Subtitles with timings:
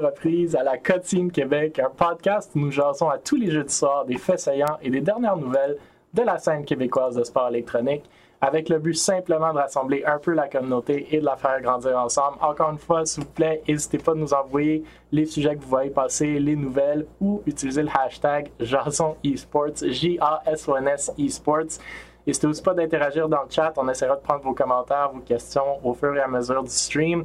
[0.00, 4.06] Reprise à la Cotine Québec, un podcast où nous jasons à tous les jeudis soirs
[4.06, 5.76] des faits saillants et des dernières nouvelles
[6.14, 8.08] de la scène québécoise de sport électronique,
[8.40, 11.98] avec le but simplement de rassembler un peu la communauté et de la faire grandir
[11.98, 12.38] ensemble.
[12.40, 15.68] Encore une fois, s'il vous plaît, n'hésitez pas à nous envoyer les sujets que vous
[15.68, 21.78] voyez passer, les nouvelles, ou utiliser le hashtag Jason Esports, J-A-S-O-N-S Esports.
[22.26, 23.72] N'hésitez aussi pas d'interagir dans le chat.
[23.76, 27.24] On essaiera de prendre vos commentaires, vos questions au fur et à mesure du stream.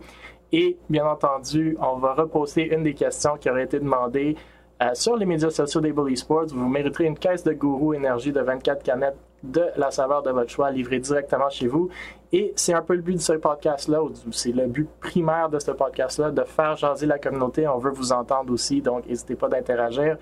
[0.51, 4.35] Et bien entendu, on va reposter une des questions qui aurait été demandée
[4.81, 6.47] euh, sur les médias sociaux des Bully Sports.
[6.47, 10.49] Vous mériterez une caisse de gourou énergie de 24 canettes de la saveur de votre
[10.49, 11.89] choix livrée directement chez vous.
[12.33, 13.99] Et c'est un peu le but de ce podcast-là,
[14.31, 17.67] c'est le but primaire de ce podcast-là, de faire jaser la communauté.
[17.67, 20.17] On veut vous entendre aussi, donc n'hésitez pas d'interagir.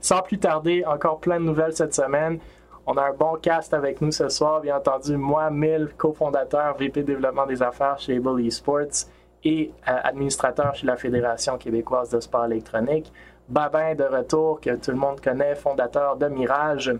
[0.00, 2.38] Sans plus tarder, encore plein de nouvelles cette semaine.
[2.86, 5.16] On a un bon cast avec nous ce soir, bien entendu.
[5.16, 9.06] Moi, Mille, cofondateur, VP développement des affaires chez Bully Sports
[9.44, 13.12] et euh, administrateur chez la Fédération québécoise de sport électronique.
[13.48, 16.94] Babin de retour, que tout le monde connaît, fondateur de Mirage.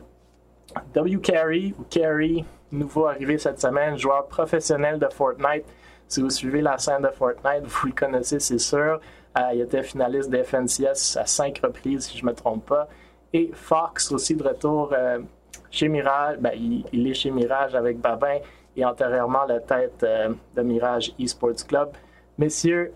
[0.94, 1.18] W.
[1.20, 5.64] Carey, ou Carey, nouveau arrivé cette semaine, joueur professionnel de Fortnite.
[6.08, 9.00] Si vous suivez la scène de Fortnite, vous le connaissez, c'est sûr.
[9.38, 12.88] Euh, il était finaliste des FNCS à cinq reprises, si je ne me trompe pas.
[13.32, 15.20] Et Fox aussi de retour euh,
[15.70, 16.36] chez Mirage.
[16.38, 16.52] Ben,
[16.92, 18.38] il, est chez Mirage avec Babin
[18.76, 20.04] et antérieurement la tête
[20.56, 21.92] de Mirage Esports Club.
[22.42, 22.92] Messieurs,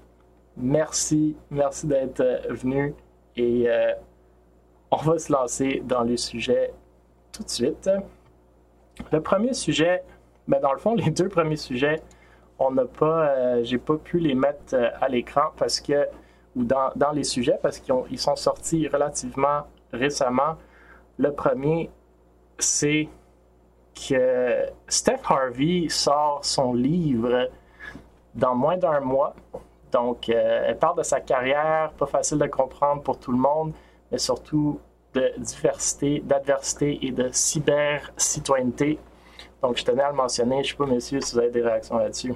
[0.56, 2.94] merci, merci d'être euh, venus
[3.36, 3.92] et euh,
[4.90, 6.72] on va se lancer dans le sujet
[7.30, 7.88] tout de suite.
[9.12, 10.02] Le premier sujet,
[10.48, 12.02] ben dans le fond, les deux premiers sujets,
[12.58, 16.08] on n'a pas, euh, j'ai pas pu les mettre à l'écran parce que,
[16.56, 19.60] ou dans, dans les sujets parce qu'ils sont sortis relativement
[19.92, 20.56] récemment.
[21.18, 21.88] Le premier,
[22.58, 23.08] c'est
[23.94, 27.48] que Steph Harvey sort son livre
[28.36, 29.34] dans moins d'un mois.
[29.90, 33.72] Donc, euh, elle parle de sa carrière, pas facile de comprendre pour tout le monde,
[34.12, 34.78] mais surtout
[35.14, 38.98] de diversité, d'adversité et de cyber-citoyenneté.
[39.62, 40.56] Donc, je tenais à le mentionner.
[40.56, 42.34] Je ne sais pas, messieurs, si vous avez des réactions là-dessus.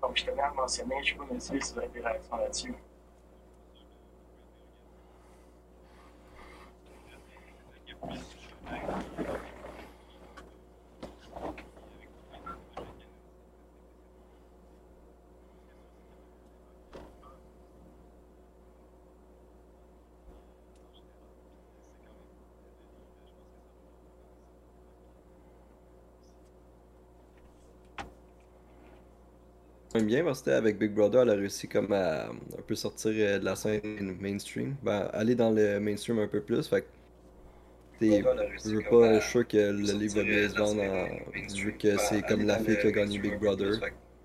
[0.00, 1.02] Donc, je tenais à le mentionner.
[1.02, 2.74] Je ne sais pas, messieurs, si vous avez des réactions là-dessus.
[30.04, 33.38] Bien parce que avec Big Brother, elle a réussi comme à un peu sortir euh,
[33.38, 34.76] de la scène mainstream.
[34.82, 36.66] Ben, aller dans le mainstream un peu plus.
[36.68, 36.86] Fait que
[38.00, 40.82] je veux pas, je sûr que le livre va bien se vendre
[41.54, 43.80] vu que c'est comme la fille qui a gagné Big Brother.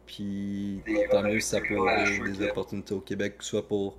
[0.06, 3.98] Puis tant mieux si ça peut avoir des opportunités au Québec, soit pour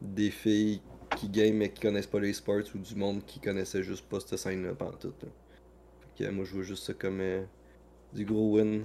[0.00, 0.80] des filles
[1.16, 4.18] qui game mais qui connaissent pas les sports ou du monde qui connaissait juste pas
[4.20, 5.14] cette scène-là pendant tout.
[5.20, 7.42] Fait que moi je vois juste ça comme euh,
[8.12, 8.84] du gros win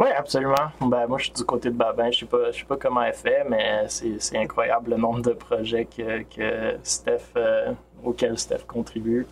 [0.00, 0.54] oui, absolument.
[0.80, 2.04] Ben, moi, je suis du côté de Babin.
[2.04, 5.32] Je ne sais, pas, sais pas comment elle fait, mais c'est incroyable le nombre de
[5.32, 7.72] projets que, que Steph, euh,
[8.02, 9.26] auxquels Steph contribue.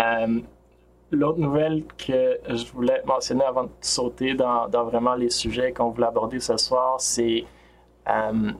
[0.00, 0.40] Euh,
[1.12, 5.90] l'autre nouvelle que je voulais mentionner avant de sauter dans, dans vraiment les sujets qu'on
[5.90, 7.44] voulait aborder ce soir, c'est
[8.08, 8.50] euh,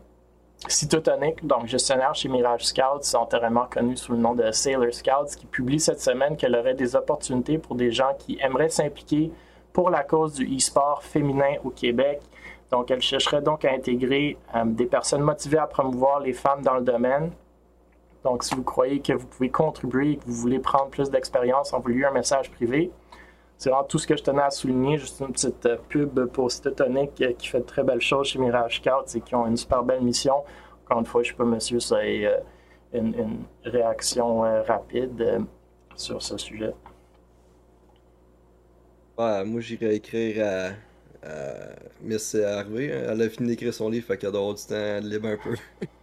[0.68, 5.46] Cytotonic, donc gestionnaire chez Mirage Scouts, antérieurement connu sous le nom de Sailor Scouts, qui
[5.46, 9.30] publie cette semaine qu'elle aurait des opportunités pour des gens qui aimeraient s'impliquer
[9.74, 12.20] pour la cause du e-sport féminin au Québec.
[12.70, 16.74] Donc, elle chercherait donc à intégrer euh, des personnes motivées à promouvoir les femmes dans
[16.74, 17.32] le domaine.
[18.22, 21.74] Donc, si vous croyez que vous pouvez contribuer et que vous voulez prendre plus d'expérience,
[21.74, 22.90] envoyez un message privé.
[23.58, 24.96] C'est vraiment tout ce que je tenais à souligner.
[24.96, 28.38] Juste une petite euh, pub pour Stetonic euh, qui fait de très belles choses chez
[28.38, 30.44] Mirage Scouts et qui ont une super belle mission.
[30.84, 32.32] Encore une fois, je ne sais pas, monsieur, ça une,
[32.92, 35.44] une, réaction rapide
[35.96, 36.74] sur ce sujet.
[39.16, 40.70] Ouais, moi j'irais écrire à,
[42.02, 42.86] Miss Harvey.
[42.86, 45.56] Elle a fini d'écrire son livre, fait qu'elle doit avoir du temps libre un peu.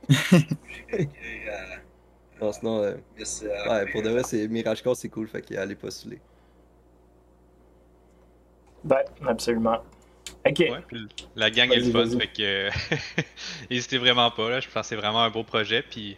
[0.10, 1.92] j'irais écrire à.
[2.42, 2.96] Non, sinon, euh,
[3.69, 6.19] ouais, pour de vrai, c'est Mirage Corps, c'est cool, fait qu'elle est postulée.
[8.90, 9.84] Ouais, absolument.
[10.44, 10.57] Ok.
[10.57, 10.81] Ouais,
[11.36, 12.69] la gang est le fun, fait que.
[13.69, 14.60] N'hésitez vraiment pas, là.
[14.60, 16.18] Je pense que c'est vraiment un beau projet, puis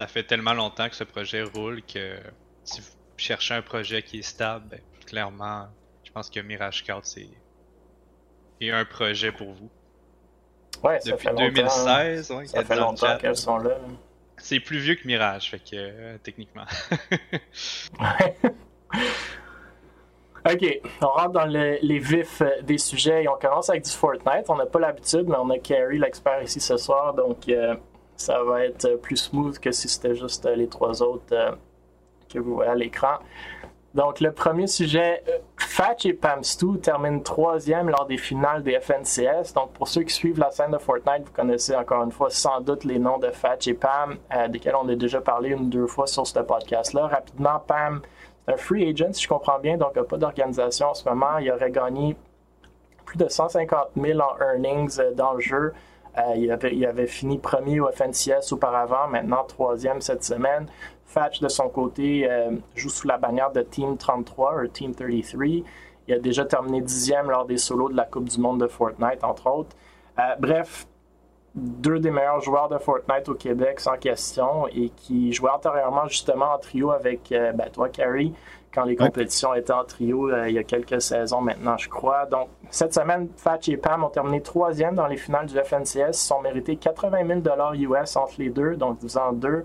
[0.00, 2.18] ça fait tellement longtemps que ce projet roule que
[2.62, 2.86] si vous
[3.16, 5.66] cherchez un projet qui est stable, ben, clairement,
[6.18, 9.70] pense que Mirage 4, c'est un projet pour vous.
[10.82, 13.76] Ouais, ça Depuis fait 2016, ouais, ça fait longtemps qu'elles sont là.
[14.36, 16.64] C'est plus vieux que Mirage, fait que euh, techniquement.
[20.48, 20.64] Ok,
[21.02, 24.48] on rentre dans les vifs euh, des sujets et on commence avec du Fortnite.
[24.48, 27.74] On n'a pas l'habitude, mais on a Carrie, l'expert, ici ce soir, donc euh,
[28.16, 31.58] ça va être plus smooth que si c'était juste les trois autres
[32.32, 33.18] que vous voyez à l'écran.
[33.94, 35.22] Donc, le premier sujet,
[35.56, 39.54] Fatch et Pamstu terminent troisième lors des finales des FNCS.
[39.54, 42.60] Donc, pour ceux qui suivent la scène de Fortnite, vous connaissez encore une fois sans
[42.60, 44.18] doute les noms de Fatch et Pam,
[44.50, 47.06] desquels on a déjà parlé une ou deux fois sur ce podcast-là.
[47.06, 48.02] Rapidement, Pam
[48.48, 51.38] un free agent, si je comprends bien, donc il pas d'organisation en ce moment.
[51.38, 52.16] Il aurait gagné
[53.04, 55.72] plus de 150 000 en earnings euh, dans le jeu.
[56.16, 60.66] Euh, il, avait, fini premier au FNCS auparavant, maintenant troisième cette semaine.
[61.08, 65.46] Fatch, de son côté, euh, joue sous la bannière de Team 33 ou Team 33.
[66.06, 69.24] Il a déjà terminé dixième lors des solos de la Coupe du Monde de Fortnite,
[69.24, 69.76] entre autres.
[70.38, 70.86] bref,
[71.58, 76.52] deux des meilleurs joueurs de Fortnite au Québec sans question et qui jouaient antérieurement justement
[76.54, 78.32] en trio avec euh, ben, toi, Carrie,
[78.72, 82.26] quand les compétitions étaient en trio euh, il y a quelques saisons maintenant, je crois.
[82.26, 86.10] Donc, cette semaine, Fatch et Pam ont terminé troisième dans les finales du FNCS.
[86.10, 89.64] Ils sont mérités 80 000 US entre les deux, donc en deux.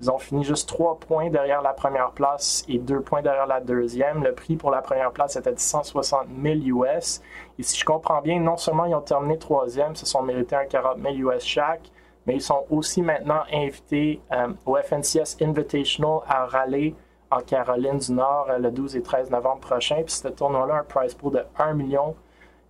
[0.00, 3.60] Ils ont fini juste trois points derrière la première place et deux points derrière la
[3.60, 4.22] deuxième.
[4.22, 7.22] Le prix pour la première place était de 160 000 US.
[7.58, 10.66] Et si je comprends bien, non seulement ils ont terminé troisième, se sont mérités un
[10.66, 11.90] 40 000 US chaque,
[12.26, 16.94] mais ils sont aussi maintenant invités euh, au FNCS Invitational à Raleigh
[17.30, 20.02] en Caroline du Nord euh, le 12 et 13 novembre prochain.
[20.04, 22.14] Puis ce tournoi-là un prize pool de 1 million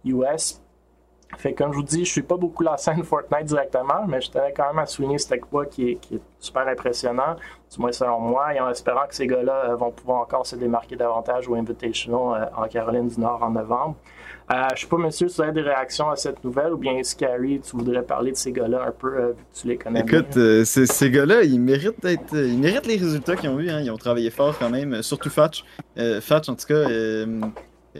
[0.04, 0.62] US.
[1.36, 4.30] Fait comme je vous dis, je suis pas beaucoup la scène Fortnite directement, mais je
[4.30, 7.36] tenais quand même à souligner cet exploit qui est, super impressionnant,
[7.72, 10.54] du moins selon moi, et en espérant que ces gars-là euh, vont pouvoir encore se
[10.54, 13.96] démarquer davantage au Invitational euh, en Caroline du Nord en novembre.
[14.52, 17.02] Euh, je sais pas, monsieur, si vous avez des réactions à cette nouvelle ou bien
[17.02, 20.38] Scary, tu voudrais parler de ces gars-là un peu, vu que tu les connais Écoute,
[20.64, 23.70] ces gars-là, ils méritent d'être, ils méritent les résultats qu'ils ont eu.
[23.70, 23.80] Hein.
[23.80, 25.64] Ils ont travaillé fort quand même, surtout Fatch.
[26.20, 26.84] Fatch, en tout cas,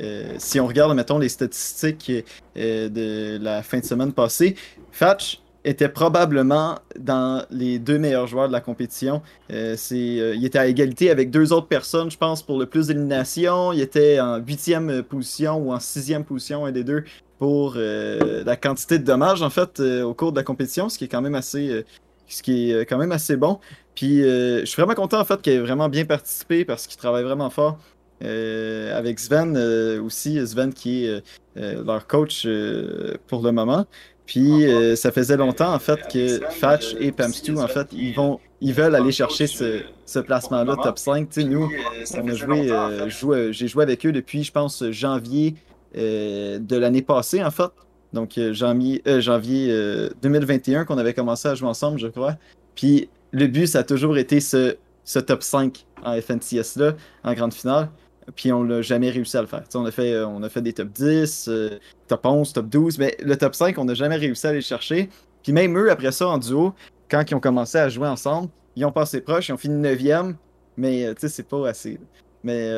[0.00, 2.12] euh, si on regarde, mettons, les statistiques
[2.56, 4.56] euh, de la fin de semaine passée,
[4.92, 9.20] Fatch était probablement dans les deux meilleurs joueurs de la compétition.
[9.52, 13.72] Euh, il était à égalité avec deux autres personnes, je pense, pour le plus d'élimination.
[13.72, 17.02] Il était en huitième position ou en sixième position, un des deux,
[17.40, 21.08] pour la quantité de dommages, en fait, au cours de la compétition, ce qui est
[21.08, 21.84] quand même assez,
[22.28, 23.58] ce qui est quand même assez bon.
[23.96, 27.24] Puis je suis vraiment content, en fait, qu'il ait vraiment bien participé parce qu'il travaille
[27.24, 27.76] vraiment fort.
[28.22, 31.22] Euh, avec Sven euh, aussi, Sven qui est
[31.58, 32.46] euh, leur coach
[33.26, 33.86] pour le moment.
[34.24, 34.64] Puis
[34.96, 38.96] ça faisait longtemps en fait que Fatch et Pamstu en fait ils vont ils veulent
[38.96, 41.28] aller chercher ce, ce placement-là top 5.
[41.30, 41.70] sais nous,
[42.16, 45.54] on a joué, j'ai joué avec eux depuis je pense janvier
[45.94, 47.70] de l'année passée en fait.
[48.12, 49.68] Donc janvier, janvier
[50.22, 52.36] 2021 qu'on avait commencé à jouer ensemble, je crois.
[52.74, 57.32] Puis le but, ça a toujours été ce, ce top 5 en FNCS là, en
[57.32, 57.90] grande finale
[58.34, 59.62] puis on l'a jamais réussi à le faire.
[59.74, 61.78] on a, fait, euh, on a fait des top 10, euh,
[62.08, 64.64] top 11, top 12, mais le top 5, on n'a jamais réussi à aller le
[64.64, 65.08] chercher.
[65.42, 66.74] Puis même eux, après ça, en duo,
[67.08, 70.34] quand ils ont commencé à jouer ensemble, ils ont passé proche, ils ont fini 9e,
[70.76, 72.00] mais euh, c'est pas assez.
[72.42, 72.70] Mais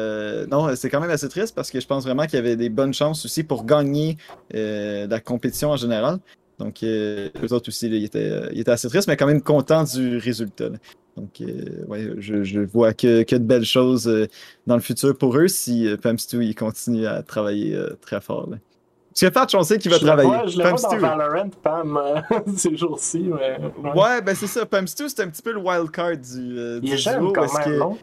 [0.46, 2.70] non, c'est quand même assez triste parce que je pense vraiment qu'il y avait des
[2.70, 4.16] bonnes chances aussi pour gagner
[4.50, 6.20] la compétition en général.
[6.58, 10.70] Donc, eux autres aussi, ils, étaient, assez tristes, mais quand même contents du résultat.
[11.18, 14.28] Donc, euh, ouais, je, vois que, de belles choses euh,
[14.66, 18.48] dans le futur pour eux si euh, Pamstu il continue à travailler très fort.
[18.50, 18.58] Là.
[19.08, 20.28] Parce que Patch, on sait qu'il va travailler.
[20.28, 22.00] Vois, je le vois dans Valorant, Pam,
[22.56, 23.28] ces jours-ci.
[23.28, 23.58] Mais...
[23.96, 24.22] Ouais.
[24.22, 24.64] ben c'est ça.
[24.64, 27.78] Pamstu, c'est un petit peu le wild card du, il est jeune quand même, que...
[27.78, 27.98] non?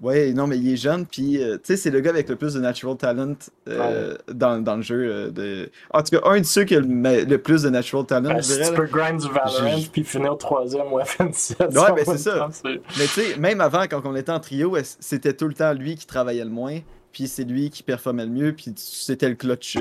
[0.00, 2.36] Ouais, non, mais il est jeune, puis euh, tu sais, c'est le gars avec le
[2.36, 3.34] plus de natural talent
[3.68, 5.10] euh, dans, dans, le jeu.
[5.10, 5.70] Euh, de...
[5.90, 8.54] En tout cas, un de ceux qui a le, plus de natural talent, ben, je
[8.54, 8.68] dirais.
[8.68, 11.58] tu peux grind du Valorant, puis finir troisième ou FNC.
[11.60, 12.48] Ouais, ben c'est ça.
[12.64, 15.96] Mais tu sais, même avant, quand on était en trio, c'était tout le temps lui
[15.96, 16.78] qui travaillait le moins,
[17.12, 19.76] puis c'est lui qui performait le mieux, puis c'était le clutch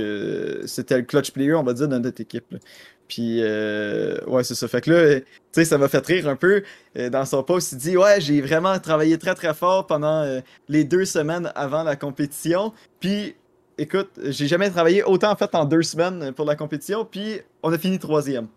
[0.65, 2.55] c'était le clutch player, on va dire, dans notre équipe.
[3.07, 4.67] Puis, euh, ouais, c'est ça.
[4.67, 6.63] Fait que là, tu sais, ça m'a fait rire un peu.
[6.97, 10.41] Euh, dans son post, il dit Ouais, j'ai vraiment travaillé très très fort pendant euh,
[10.67, 12.73] les deux semaines avant la compétition.
[12.99, 13.35] Puis,
[13.77, 17.05] écoute, j'ai jamais travaillé autant en fait en deux semaines pour la compétition.
[17.05, 18.47] Puis, on a fini troisième.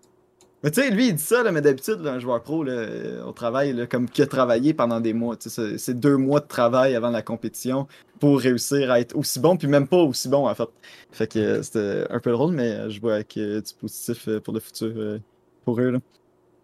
[0.63, 2.87] Mais tu sais, lui, il dit ça, là, mais d'habitude, un joueur pro, là,
[3.25, 5.37] on travaille là, comme qui a travaillé pendant des mois.
[5.39, 7.87] C'est deux mois de travail avant la compétition
[8.19, 10.69] pour réussir à être aussi bon, puis même pas aussi bon, en fait.
[11.13, 14.29] Fait que euh, c'était un peu drôle, mais euh, je vois que euh, du positif
[14.41, 15.19] pour le futur
[15.65, 15.91] pour eux.
[15.91, 15.99] Là.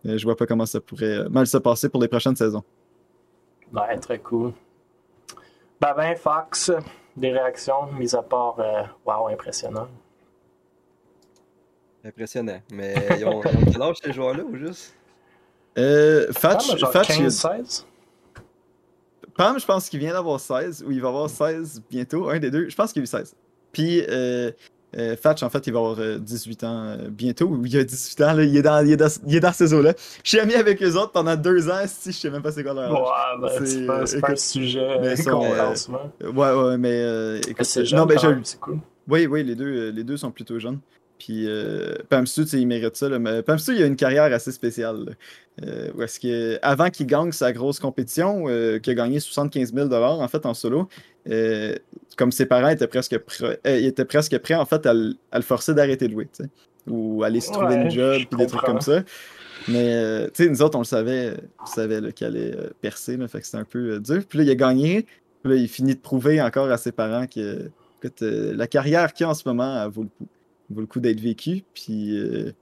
[0.04, 2.62] Je vois pas comment ça pourrait mal se passer pour les prochaines saisons.
[3.72, 4.52] Ouais, très cool.
[5.80, 6.70] Ben, Fox,
[7.16, 8.58] des réactions, mis à part,
[9.04, 9.88] waouh, impressionnant.
[12.06, 12.60] Impressionnant.
[12.72, 14.94] Mais ils ont, quel âge ces joueurs-là ou juste?
[15.78, 17.86] Euh, Fatch, Fatch 15, 16
[19.36, 22.50] Pam, je pense qu'il vient d'avoir 16, ou il va avoir 16 bientôt, un des
[22.50, 22.68] deux.
[22.70, 23.34] Je pense qu'il a eu 16.
[23.70, 24.50] Puis euh,
[24.96, 28.20] euh, Fatch, en fait, il va avoir 18 euh, ans bientôt, ou il a 18
[28.22, 29.92] ans, là, il, est dans, il, est dans, il est dans ces eaux-là.
[30.24, 32.64] Je suis ami avec eux autres pendant deux ans, si je sais même pas c'est
[32.64, 33.40] quoi leur âge.
[33.40, 36.10] Ouais, ben, c'est pas, pas, un sujet souvent.
[36.22, 38.78] Ouais, ouais, mais écoute, c'est jeune, non, ben, c'est cool.
[39.08, 40.80] Oui, oui, les deux, les deux sont plutôt jeunes.
[41.18, 43.08] Puis euh, Pamstu, il mérite ça.
[43.08, 45.16] Là, mais Pamstu, il a une carrière assez spéciale.
[45.64, 49.92] Euh, est-ce que, avant qu'il gagne sa grosse compétition, euh, qu'il a gagné 75 000
[49.92, 50.88] en fait en solo,
[51.30, 51.74] euh,
[52.16, 53.18] comme ses parents étaient presque,
[53.64, 56.28] étaient presque prêts en fait à, le forcer d'arrêter de jouer,
[56.86, 59.02] ou aller se trouver une job, puis des trucs comme ça.
[59.68, 63.40] Mais tu sais, nous autres, on le savait, on savait qu'il allait percer, là, fait
[63.40, 64.22] que c'était un peu dur.
[64.28, 65.06] Puis là, il a gagné.
[65.42, 67.70] Puis là, il finit de prouver encore à ses parents que
[68.20, 70.28] la carrière qu'il a en ce moment, elle vaut le coup
[70.70, 71.64] vaut le coup d'être vécu.
[71.74, 72.52] Puis, euh,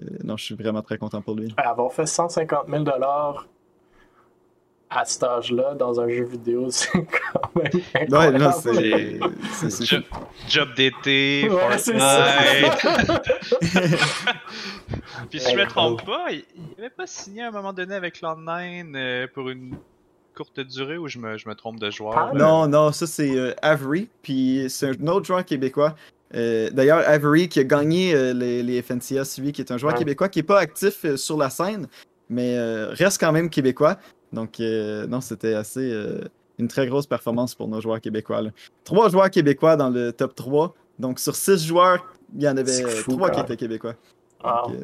[0.00, 1.54] euh, non, je suis vraiment très content pour lui.
[1.56, 2.84] Avoir fait 150 000
[4.90, 8.44] à cet âge-là dans un jeu vidéo, c'est quand même incroyable.
[8.44, 9.84] Ouais, c'est...
[9.84, 10.04] Job,
[10.48, 11.96] job d'été, ouais, Fortnite.
[15.30, 16.44] Puis si je me trompe pas, il
[16.78, 19.76] avait pas signé à un moment donné avec Cloud9 euh, pour une
[20.36, 22.34] courte durée ou je me, je me trompe de joueur?
[22.34, 25.94] Non, non, ça c'est Avery, puis c'est un autre joueur québécois.
[26.34, 29.94] Euh, d'ailleurs, Avery qui a gagné euh, les, les, FNCS, lui, qui est un joueur
[29.94, 31.86] québécois qui n'est pas actif euh, sur la scène,
[32.28, 32.58] mais
[32.92, 33.98] reste quand même québécois.
[34.32, 35.94] Donc, non, c'était assez
[36.58, 38.42] une très grosse performance pour nos joueurs québécois.
[38.82, 40.74] Trois joueurs québécois dans le top 3.
[40.98, 43.94] Donc, sur six joueurs, il y en avait trois qui étaient québécois.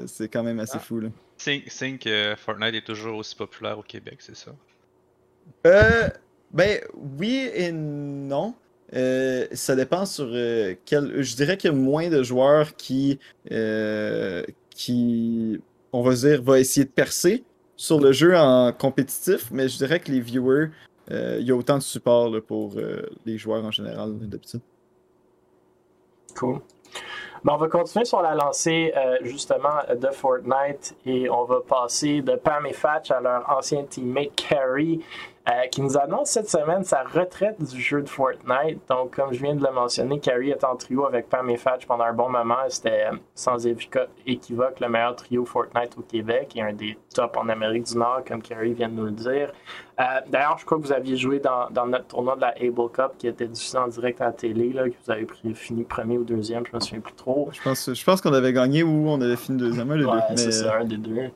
[0.07, 1.01] c'est quand même assez fou.
[1.01, 1.09] Là.
[1.39, 4.53] Think, que Fortnite est toujours aussi populaire au Québec, c'est ça?
[5.67, 6.09] Euh,
[6.51, 6.81] ben,
[7.19, 8.55] oui et non.
[8.95, 11.23] Euh, ça dépend sur euh, quel.
[11.23, 13.19] Je dirais qu'il y a moins de joueurs qui,
[13.53, 15.61] euh, qui,
[15.93, 17.45] on va dire, va essayer de percer
[17.77, 20.71] sur le jeu en compétitif, mais je dirais que les viewers,
[21.11, 22.75] il y a autant de support pour
[23.27, 24.61] les joueurs en général d'habitude.
[26.37, 26.61] Cool.
[27.49, 28.93] on va continuer sur la lancée
[29.23, 34.37] justement de Fortnite et on va passer de Pam et Fatch à leur ancien teammate
[34.37, 35.01] Carrie.
[35.49, 38.79] Euh, qui nous annonce cette semaine sa retraite du jeu de Fortnite.
[38.91, 41.87] Donc, comme je viens de le mentionner, Carrie est en trio avec Pam et Fatch
[41.87, 42.59] pendant un bon moment.
[42.69, 47.49] C'était euh, sans équivoque le meilleur trio Fortnite au Québec et un des tops en
[47.49, 49.51] Amérique du Nord, comme Carrie vient de nous le dire.
[49.99, 53.13] Euh, d'ailleurs, je crois que vous aviez joué dans, notre tournoi de la Able Cup
[53.17, 56.25] qui était diffusé en direct à la télé, là, que vous avez fini premier ou
[56.25, 57.49] deuxième, je me souviens plus trop.
[57.53, 60.77] Je pense, je pense qu'on avait gagné ou on avait fini deuxième, ouais, c'est ça,
[60.77, 61.31] un des deux.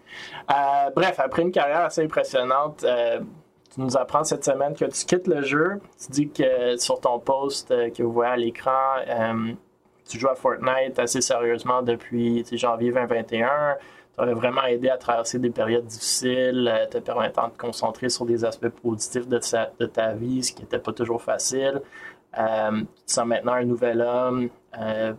[0.94, 2.84] bref, après une carrière assez impressionnante,
[3.74, 5.80] tu nous apprends cette semaine que tu quittes le jeu.
[5.98, 9.52] Tu dis que sur ton post euh, que vous voyez à l'écran, euh,
[10.08, 13.76] tu joues à Fortnite assez sérieusement depuis janvier 2021.
[14.14, 18.10] Tu aurais vraiment aidé à traverser des périodes difficiles, euh, te permettant de te concentrer
[18.10, 19.38] sur des aspects positifs de
[19.86, 21.82] ta, vie, ce qui n'était pas toujours facile.
[22.32, 24.50] tu te sens maintenant un nouvel homme.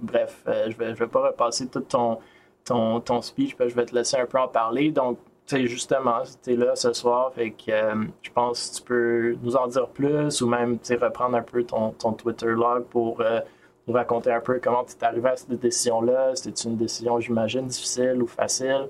[0.02, 2.20] bref, je ne vais, je vais pas repasser tout ton,
[2.64, 4.92] ton, ton speech, je vais te laisser un peu en parler.
[4.92, 8.82] Donc, sais, justement, tu es là ce soir, fait que euh, je pense que tu
[8.84, 13.22] peux nous en dire plus ou même reprendre un peu ton, ton Twitter log pour
[13.22, 13.40] euh,
[13.88, 16.36] nous raconter un peu comment tu es arrivé à cette décision-là.
[16.36, 18.88] C'était une décision, j'imagine, difficile ou facile?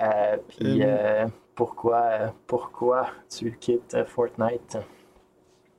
[0.00, 0.82] Euh, puis
[1.54, 4.76] pourquoi, pourquoi tu quittes Fortnite?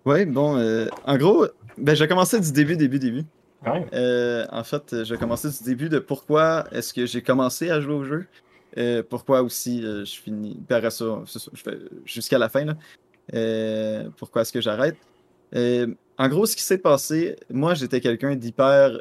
[0.05, 0.57] Oui, bon,
[1.05, 1.45] en gros,
[1.77, 3.25] ben, j'ai commencé du début, début, début.
[3.63, 8.03] en fait, j'ai commencé du début de pourquoi est-ce que j'ai commencé à jouer au
[8.03, 8.25] jeu.
[8.77, 10.59] Euh, pourquoi aussi euh, je finis.
[12.05, 12.65] Jusqu'à la fin.
[13.33, 14.97] Euh, pourquoi est-ce que j'arrête?
[16.19, 18.99] en gros, ce qui s'est passé, moi, j'étais quelqu'un d'hyper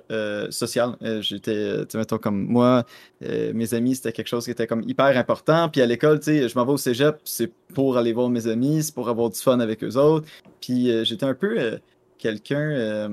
[0.50, 0.96] social.
[1.20, 2.84] j'étais, tu comme moi,
[3.20, 5.68] mes amis, c'était quelque chose qui était comme hyper important.
[5.68, 8.46] Puis à l'école, tu sais, je m'en vais au cégep, c'est pour aller voir mes
[8.46, 10.28] amis, c'est pour avoir du fun avec eux autres.
[10.60, 11.80] Puis j'étais un peu
[12.16, 13.08] quelqu'un.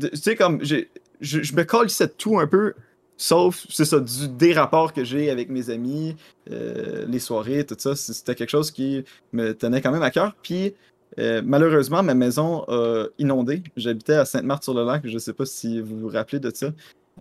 [0.00, 0.84] tu sais, comme, je,
[1.20, 2.74] je me colle tout un peu
[3.20, 4.54] Sauf, c'est ça, du, des
[4.94, 6.16] que j'ai avec mes amis,
[6.50, 10.34] euh, les soirées, tout ça, c'était quelque chose qui me tenait quand même à cœur.
[10.42, 10.72] Puis,
[11.18, 13.62] euh, malheureusement, ma maison a inondé.
[13.76, 16.72] J'habitais à Sainte-Marthe-sur-le-Lac, je ne sais pas si vous vous rappelez de ça.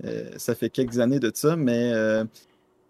[0.06, 1.91] Euh, ça fait quelques années de ça, mais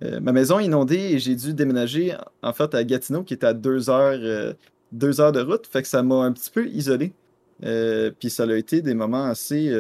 [0.02, 3.56] ma maison a inondé et j'ai dû déménager en fait à Gatineau, qui est à
[3.56, 4.54] deux heures,
[4.92, 5.66] deux heures de route.
[5.66, 7.12] Fait que ça m'a un petit peu isolé.
[7.60, 9.74] puis ça a été des moments assez,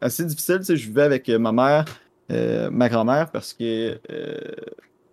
[0.00, 0.60] assez difficiles.
[0.60, 1.84] Tu sais, je vivais avec ma mère,
[2.30, 4.36] euh, ma grand-mère parce que euh,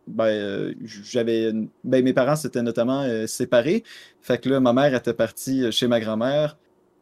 [0.08, 1.52] ben, euh, j'avais
[1.84, 3.84] ben, mes parents s'étaient notamment séparés.
[4.22, 6.58] Fait que là, ma mère était partie chez ma grand-mère.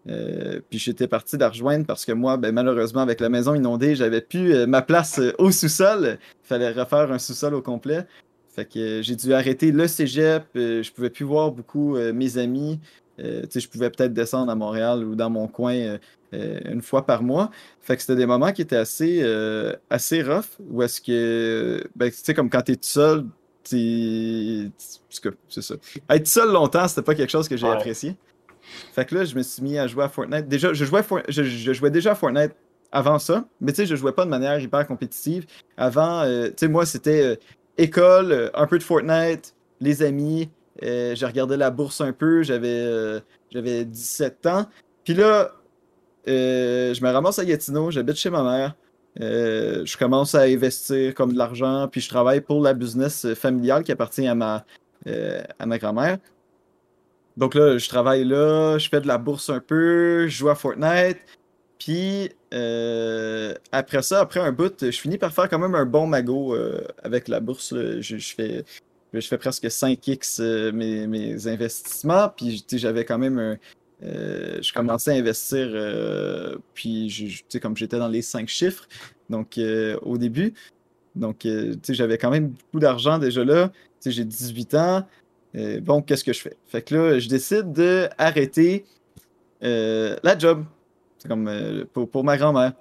[0.05, 4.21] puis j'étais parti la rejoindre parce que moi, ben, malheureusement, avec la maison inondée, j'avais
[4.21, 6.19] plus ma place au sous-sol.
[6.43, 8.05] Fallait refaire un sous-sol au complet.
[8.49, 10.43] Fait que j'ai dû arrêter le cégep.
[10.53, 12.79] je pouvais plus voir beaucoup mes amis.
[13.19, 15.97] Euh, je pouvais peut-être descendre à Montréal ou dans mon coin
[16.31, 17.51] une fois par mois.
[17.79, 19.23] Fait que c'était des moments qui étaient assez,
[19.89, 23.25] assez rough, où est-ce que, ben, tu sais, comme quand t'es tout seul,
[23.63, 24.71] c'est
[25.61, 25.75] ça.
[26.09, 28.15] Être seul longtemps, c'était pas quelque chose que j'ai apprécié.
[28.93, 30.47] Fait que là, je me suis mis à jouer à Fortnite.
[30.47, 32.53] Déjà, je jouais, je, jouais déjà à Fortnite
[32.91, 35.45] avant ça, mais tu sais, je jouais pas de manière hyper compétitive.
[35.77, 37.35] Avant, euh, tu sais, moi, c'était euh,
[37.77, 40.49] école, euh, un peu de Fortnite, les amis.
[40.81, 44.65] J'ai regardé la bourse un peu, j'avais j'avais 17 ans.
[45.03, 45.51] Puis là,
[46.25, 48.75] je me ramasse à Gatineau, j'habite chez ma mère.
[49.19, 53.91] je commence à investir comme de l'argent, puis je travaille pour la business familiale qui
[53.91, 54.65] appartient à ma,
[55.05, 56.17] à ma grand-mère.
[57.37, 60.55] Donc là, je travaille là, je fais de la bourse un peu, je joue à
[60.55, 61.17] Fortnite.
[61.79, 66.07] Puis euh, après ça, après un bout, je finis par faire quand même un bon
[66.07, 67.73] magot euh, avec la bourse.
[67.73, 68.63] Je, fais,
[69.21, 72.29] je fais presque 5x euh, mes, investissements.
[72.29, 73.57] Puis j'avais quand même un.
[74.01, 75.67] je commençais à investir,
[76.73, 78.87] puis je, comme j'étais dans les 5 chiffres,
[79.29, 79.59] donc
[80.01, 80.53] au début.
[81.15, 81.47] Donc,
[81.89, 83.71] j'avais quand même beaucoup d'argent déjà là.
[84.05, 85.07] J'ai 18 ans.
[85.81, 86.57] bon, qu'est-ce que je fais?
[86.67, 88.85] Fait que là, je décide d'arrêter
[89.61, 90.65] la job
[91.27, 92.73] comme euh, pour, ma grand-mère.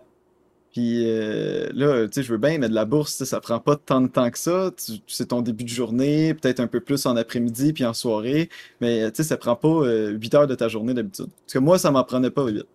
[0.72, 3.76] Puis euh, là, tu sais, je veux bien, mais de la bourse, ça prend pas
[3.76, 4.70] tant de temps que ça.
[5.06, 8.48] C'est ton début de journée, peut-être un peu plus en après-midi puis en soirée.
[8.80, 11.28] Mais tu sais, ça prend pas 8 euh, heures de ta journée d'habitude.
[11.44, 12.66] Parce que moi, ça m'en prenait pas vite.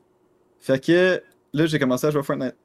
[0.59, 1.21] Fait que
[1.53, 2.55] là, j'ai commencé à jouer à Fortnite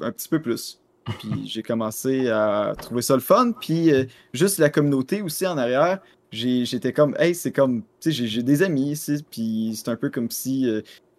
[0.00, 0.78] un petit peu plus.
[1.18, 3.52] Puis j'ai commencé à trouver ça le fun.
[3.52, 3.90] Puis
[4.34, 6.00] juste la communauté aussi en arrière,
[6.32, 9.24] j'étais comme, hey, c'est comme, tu sais, j'ai des amis ici.
[9.30, 10.66] Puis c'est un peu comme si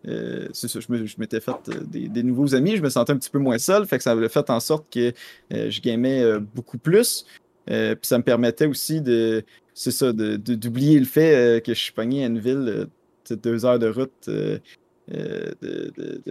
[0.07, 3.29] euh, c'est ça, je m'étais fait euh, des, nouveaux amis, je me sentais un petit
[3.29, 5.13] peu moins seul, fait que ça avait fait en sorte que
[5.53, 6.23] euh, je gamais
[6.55, 7.25] beaucoup plus.
[7.67, 12.27] ça me permettait aussi de, c'est ça, d'oublier le fait que je suis pogné à
[12.27, 12.87] une ville,
[13.29, 14.59] deux heures de route de,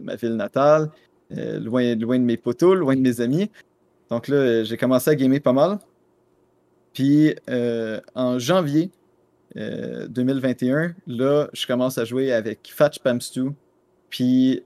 [0.02, 0.90] ma ville natale,
[1.30, 3.50] loin, loin de mes poteaux, loin de mes amis.
[4.10, 5.78] Donc là, j'ai commencé à gamer pas mal.
[6.92, 7.36] Puis
[8.16, 8.90] en janvier,
[9.56, 13.50] 2021, là, je commence à jouer avec Fatch Pamstu.
[14.08, 14.62] Puis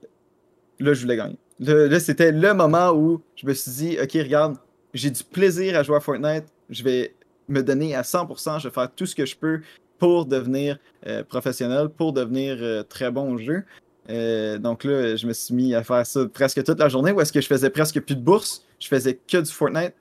[0.81, 1.38] là, je voulais gagner.
[1.61, 4.57] Là, c'était le moment où je me suis dit, OK, regarde,
[4.92, 6.44] j'ai du plaisir à jouer à Fortnite.
[6.70, 7.14] Je vais
[7.49, 8.61] me donner à 100%.
[8.61, 9.61] Je vais faire tout ce que je peux
[9.99, 13.62] pour devenir euh, professionnel, pour devenir euh, très bon au jeu.
[14.11, 17.20] Euh, donc là, je me suis mis à faire ça presque toute la journée où
[17.20, 18.64] est-ce que je faisais presque plus de bourse.
[18.79, 19.94] Je faisais que du Fortnite.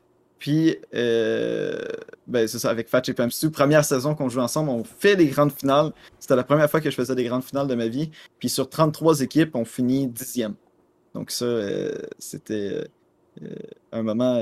[0.43, 1.79] Puis, euh,
[2.27, 5.27] ben, c'est ça, avec Fatch et Pamstu, première saison qu'on joue ensemble, on fait des
[5.27, 5.93] grandes finales.
[6.19, 8.11] C'était la première fois que je faisais des grandes finales de ma vie.
[8.39, 10.55] Puis sur 33 équipes, on finit dixième.
[11.13, 12.83] Donc ça, euh, c'était
[13.41, 13.55] euh,
[13.93, 14.35] un moment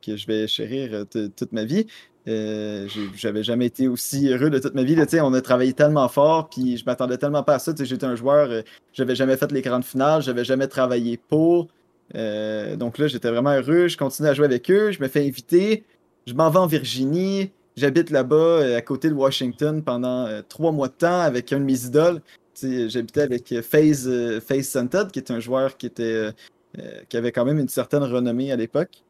[0.00, 1.86] que je vais chérir toute ma vie.
[2.24, 4.96] j'avais jamais été aussi heureux de toute ma vie.
[5.20, 7.74] On a travaillé tellement fort, puis je m'attendais tellement pas à ça.
[7.78, 8.62] J'étais un joueur,
[8.94, 11.68] j'avais jamais fait les grandes finales, j'avais jamais travaillé pour.
[12.14, 13.88] Euh, donc là, j'étais vraiment heureux.
[13.88, 14.92] Je continue à jouer avec eux.
[14.92, 15.84] Je me fais inviter.
[16.26, 17.50] Je m'en vais en Virginie.
[17.76, 21.58] J'habite là-bas, euh, à côté de Washington, pendant euh, trois mois de temps avec un
[21.58, 22.20] de mes idoles.
[22.62, 26.28] J'habitais avec FaZe, Scented, qui est un joueur qui, était,
[27.08, 29.02] qui avait quand même une certaine renommée à l'époque.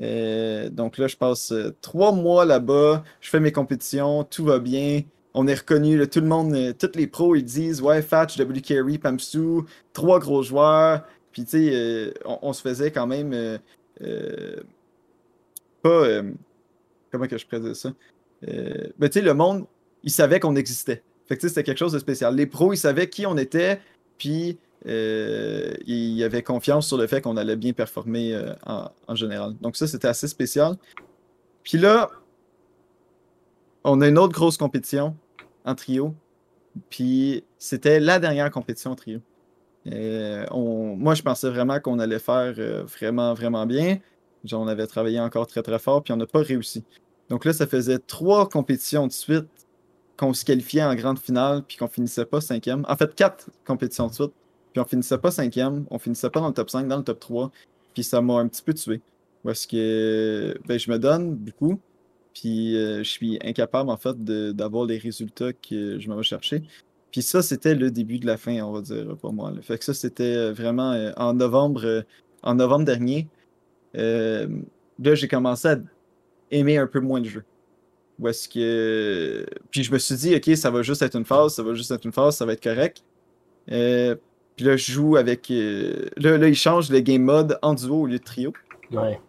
[0.00, 3.04] donc là, je passe trois mois là-bas.
[3.20, 4.24] Je fais mes compétitions.
[4.24, 5.02] Tout va bien
[5.38, 8.62] on est reconnu, tout le monde, tous les pros, ils disent Ouais, Fatch, W.
[8.62, 11.02] Carey, Pamsu, trois gros joueurs.
[11.36, 13.58] Puis, tu sais, euh, on, se faisait quand même euh,
[14.00, 14.62] euh,
[15.82, 16.22] pas.
[17.12, 17.92] comment que je présente ça?
[18.40, 19.66] ben, tu sais, le monde,
[20.02, 21.02] il savait qu'on existait.
[21.26, 22.34] Fait que, c'était quelque chose de spécial.
[22.34, 23.82] Les pros, ils savaient qui on était,
[24.16, 29.56] puis ils avaient confiance sur le fait qu'on allait bien performer en, général.
[29.60, 30.76] Donc, ça, c'était assez spécial.
[31.62, 32.10] Puis là,
[33.84, 35.14] on a une autre grosse compétition
[35.66, 36.14] en trio.
[36.88, 39.20] Puis c'était la dernière compétition en trio.
[39.92, 43.98] Euh, moi, je pensais vraiment qu'on allait faire euh, vraiment, vraiment bien.
[44.52, 46.84] On avait travaillé encore très, très fort, puis on n'a pas réussi.
[47.28, 49.48] Donc là, ça faisait trois compétitions de suite
[50.16, 52.84] qu'on se qualifiait en grande finale, puis qu'on finissait pas cinquième.
[52.88, 54.32] En fait, quatre compétitions de suite,
[54.72, 57.20] puis on finissait pas cinquième, on finissait pas dans le top 5, dans le top
[57.20, 57.50] 3,
[57.92, 59.00] puis ça m'a un petit peu tué.
[59.44, 61.80] Parce que ben, je me donne beaucoup,
[62.34, 64.16] puis euh, je suis incapable, en fait,
[64.54, 66.62] d'avoir les résultats que je me vais chercher.
[67.10, 69.52] Puis ça, c'était le début de la fin, on va dire, pour moi.
[69.62, 72.02] Fait que ça, c'était euh, vraiment euh, en novembre, euh,
[72.42, 73.28] en novembre dernier.
[73.94, 74.46] là,
[75.14, 75.78] j'ai commencé à
[76.50, 77.44] aimer un peu moins le jeu.
[78.18, 79.46] Où est-ce que.
[79.70, 81.90] Puis je me suis dit, OK, ça va juste être une phase, ça va juste
[81.90, 83.02] être une phase, ça va être correct.
[83.66, 85.48] puis là, je joue avec.
[85.50, 88.52] Là, là, il change le game mode en duo au lieu de trio.
[88.90, 89.20] Ouais.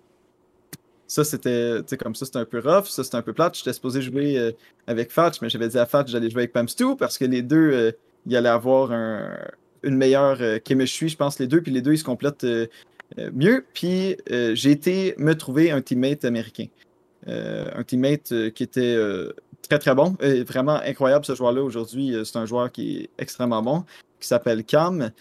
[1.07, 2.87] Ça, c'était, comme ça, c'était un peu rough.
[2.87, 3.55] Ça, c'était un peu plate.
[3.55, 4.51] J'étais supposé jouer euh,
[4.87, 7.71] avec Fatch, mais j'avais dit à Fatch j'allais jouer avec Pamstu parce que les deux,
[7.71, 7.91] euh,
[8.25, 12.03] il allait avoir une meilleure chemistry, je pense, les deux, puis les deux, ils se
[12.03, 12.45] complètent
[13.31, 13.63] mieux.
[13.73, 16.65] Puis j'ai été me trouver un teammate américain.
[17.25, 18.97] un teammate qui était
[19.69, 20.17] très très bon.
[20.45, 22.13] vraiment incroyable ce joueur-là aujourd'hui.
[22.25, 23.85] C'est un joueur qui est extrêmement bon,
[24.19, 25.11] qui s'appelle Cam.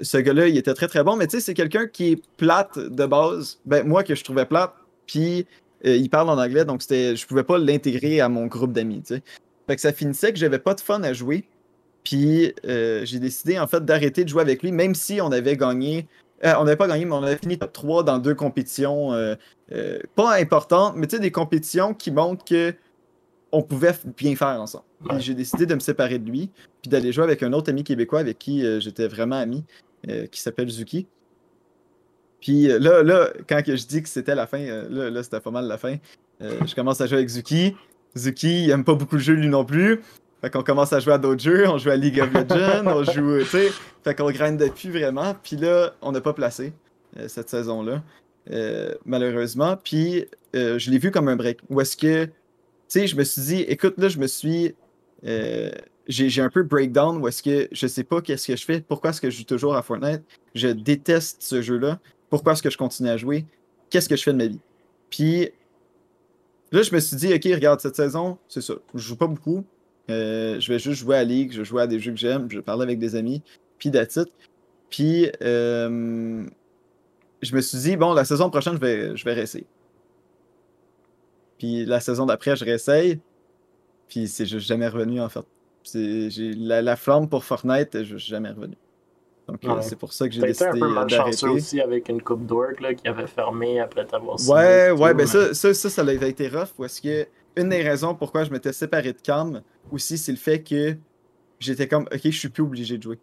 [0.00, 2.78] Ce gars-là, il était très très bon, mais tu sais, c'est quelqu'un qui est plate
[2.78, 3.58] de base.
[3.64, 4.74] Ben, moi que je trouvais plate,
[5.06, 5.46] puis
[5.84, 9.02] il parle en anglais, donc c'était, je pouvais pas l'intégrer à mon groupe d'amis.
[9.66, 11.44] Fait que ça finissait que j'avais pas de fun à jouer.
[12.04, 16.06] Puis j'ai décidé en fait d'arrêter de jouer avec lui, même si on avait gagné
[16.44, 19.34] euh, on n'avait pas gagné, mais on avait fini top 3 dans deux compétitions euh,
[19.72, 22.74] euh, pas importantes, mais tu sais, des compétitions qui montrent que
[23.54, 24.84] on pouvait bien faire ensemble.
[25.18, 26.50] J'ai décidé de me séparer de lui,
[26.82, 29.64] puis d'aller jouer avec un autre ami québécois avec qui j'étais vraiment ami,
[30.30, 31.06] qui s'appelle Zuki.
[32.40, 35.66] Puis là, là, quand je dis que c'était la fin, là, là c'était pas mal
[35.66, 35.96] la fin.
[36.40, 37.74] je commence à jouer avec Zuki.
[38.16, 40.00] Zuki, il aime pas beaucoup le jeu lui non plus.
[40.44, 43.02] Fait qu'on commence à jouer à d'autres jeux, on joue à League of Legends, on
[43.02, 43.72] joue, tu sais,
[44.04, 45.34] fait qu'on grind depuis vraiment.
[45.42, 46.74] Puis là, on n'a pas placé
[47.18, 48.02] euh, cette saison-là,
[48.50, 49.78] euh, malheureusement.
[49.82, 51.60] Puis euh, je l'ai vu comme un break.
[51.70, 52.28] Où est-ce que,
[52.94, 54.74] je me suis dit, écoute, là, je me suis,
[56.08, 59.10] j'ai un peu breakdown où est-ce que je sais pas qu'est-ce que je fais, pourquoi
[59.10, 60.22] est-ce que je joue toujours à Fortnite,
[60.54, 61.98] je déteste ce jeu-là,
[62.30, 63.46] pourquoi est-ce que je continue à jouer,
[63.90, 64.60] qu'est-ce que je fais de ma vie?
[65.10, 65.50] Puis
[66.72, 69.64] là, je me suis dit, ok, regarde, cette saison, c'est ça, je joue pas beaucoup,
[70.10, 72.60] euh, je vais juste jouer à League, je jouer à des jeux que j'aime, je
[72.60, 73.42] parler avec des amis,
[73.78, 74.18] puis that's
[74.90, 76.44] Puis euh,
[77.42, 79.64] je me suis dit, bon, la saison prochaine, je vais, je vais.
[81.58, 83.20] Puis la saison d'après, je réessaye.
[84.08, 85.44] Puis c'est juste jamais revenu, en fait.
[85.92, 88.76] J'ai la, la, flamme pour Fortnite, je suis jamais revenu.
[89.46, 90.80] Donc euh, c'est pour ça que j'ai décidé d'arrêter.
[90.80, 91.46] peu d'arrêter.
[91.46, 95.74] aussi avec une coupe d'orgue qui avait fermé après t'avoir Ouais, ouais, ben ça, ça,
[95.74, 96.68] ça, ça, a été rough.
[96.78, 99.60] Parce que une des raisons pourquoi je m'étais séparé de Cam
[99.92, 100.96] aussi, c'est le fait que
[101.60, 103.18] j'étais comme, ok, je suis plus obligé de jouer.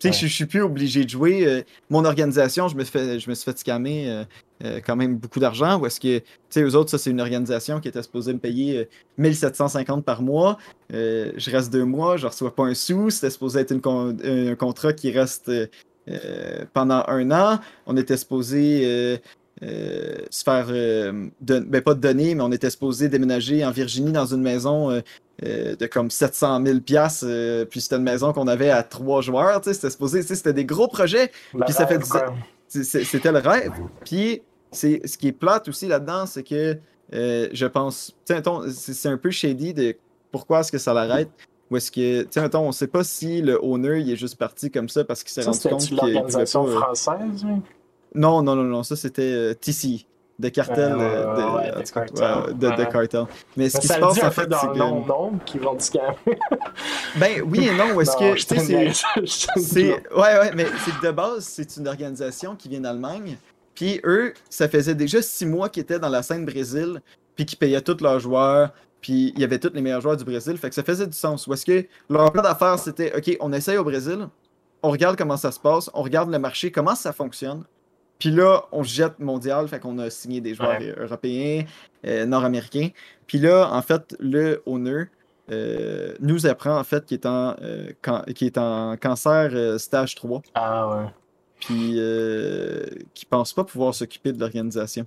[0.00, 1.46] Tu sais, je, suis plus obligé de jouer.
[1.46, 4.24] Euh, mon organisation, je me, fais, je me suis fait scammer euh,
[4.64, 5.78] euh, quand même beaucoup d'argent.
[5.78, 8.38] Ou est-ce que, tu sais, eux autres, ça, c'est une organisation qui était supposée me
[8.38, 10.56] payer 1750 par mois.
[10.90, 13.10] je reste deux mois, je reçois pas un sou.
[13.10, 15.50] C'était supposé être un contrat qui reste
[16.72, 17.60] pendant un an.
[17.84, 19.20] On était supposé
[19.62, 24.26] se faire, euh, ben pas de donner, mais on était supposé déménager en Virginie dans
[24.26, 25.02] une maison
[25.44, 27.24] euh, de comme 700 000 pièces
[27.70, 31.30] puis c'était une maison qu'on avait à trois joueurs, c'était supposé, c'était des gros projets,
[31.52, 32.00] puis ça fait
[32.68, 33.72] c'était le rêve.
[34.04, 36.78] Puis c'est ce qui est plate aussi là-dedans, c'est que
[37.12, 39.96] je pense, c'est un peu shady de
[40.30, 41.30] pourquoi est-ce que ça l'arrête.
[41.70, 44.70] Ou est-ce que, tu sais, on sait pas si le owner il est juste parti
[44.70, 47.62] comme ça parce qu'il s'est rendu compte qu'il l'organisation française, oui?
[48.14, 50.04] Non, non, non, non, ça c'était euh, TC,
[50.40, 53.26] de cartel, de, cartel.
[53.56, 54.78] Mais ce qui se passe en fait, c'est que.
[54.78, 56.16] nombre qui vont te scammer.
[57.16, 58.36] ben oui et non, est-ce que.
[59.56, 59.90] c'est.
[60.14, 63.36] Ouais, ouais, mais c'est de base, c'est une organisation qui vient d'Allemagne.
[63.74, 67.00] Puis eux, ça faisait déjà six mois qu'ils étaient dans la scène Brésil,
[67.36, 70.24] puis qu'ils payaient tous leurs joueurs, puis il y avait tous les meilleurs joueurs du
[70.24, 70.56] Brésil.
[70.58, 71.46] Fait que ça faisait du sens.
[71.46, 74.28] Ou est-ce que leur plan d'affaires, c'était OK, on essaye au Brésil,
[74.82, 77.64] on regarde comment ça se passe, on regarde le marché, comment ça fonctionne.
[78.20, 81.64] Puis là, on jette mondial, fait qu'on a signé des joueurs européens,
[82.06, 82.90] euh, nord-américains.
[83.26, 85.04] Puis là, en fait, le owner
[85.50, 87.92] euh, nous apprend en fait qu'il est en, euh,
[88.26, 90.42] est en cancer stage 3.
[90.54, 91.06] Ah ouais.
[91.60, 91.94] Puis
[93.14, 95.06] qu'il pense pas pouvoir s'occuper de l'organisation.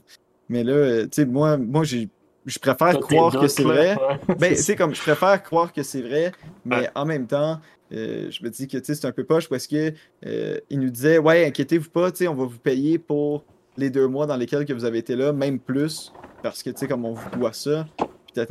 [0.50, 2.10] Mais là, tu sais, moi, moi j'ai
[2.46, 3.98] je préfère croire que c'est vrai.
[4.40, 6.32] Ben, c'est comme, je préfère croire que c'est vrai,
[6.66, 7.60] mais en même temps,
[7.94, 9.94] euh, je me dis que c'est un peu poche parce que
[10.26, 13.44] euh, il nous disait Ouais, inquiétez-vous pas, on va vous payer pour
[13.78, 16.78] les deux mois dans lesquels que vous avez été là, même plus, parce que tu
[16.80, 17.88] sais, comme on vous doit ça,
[18.34, 18.46] puis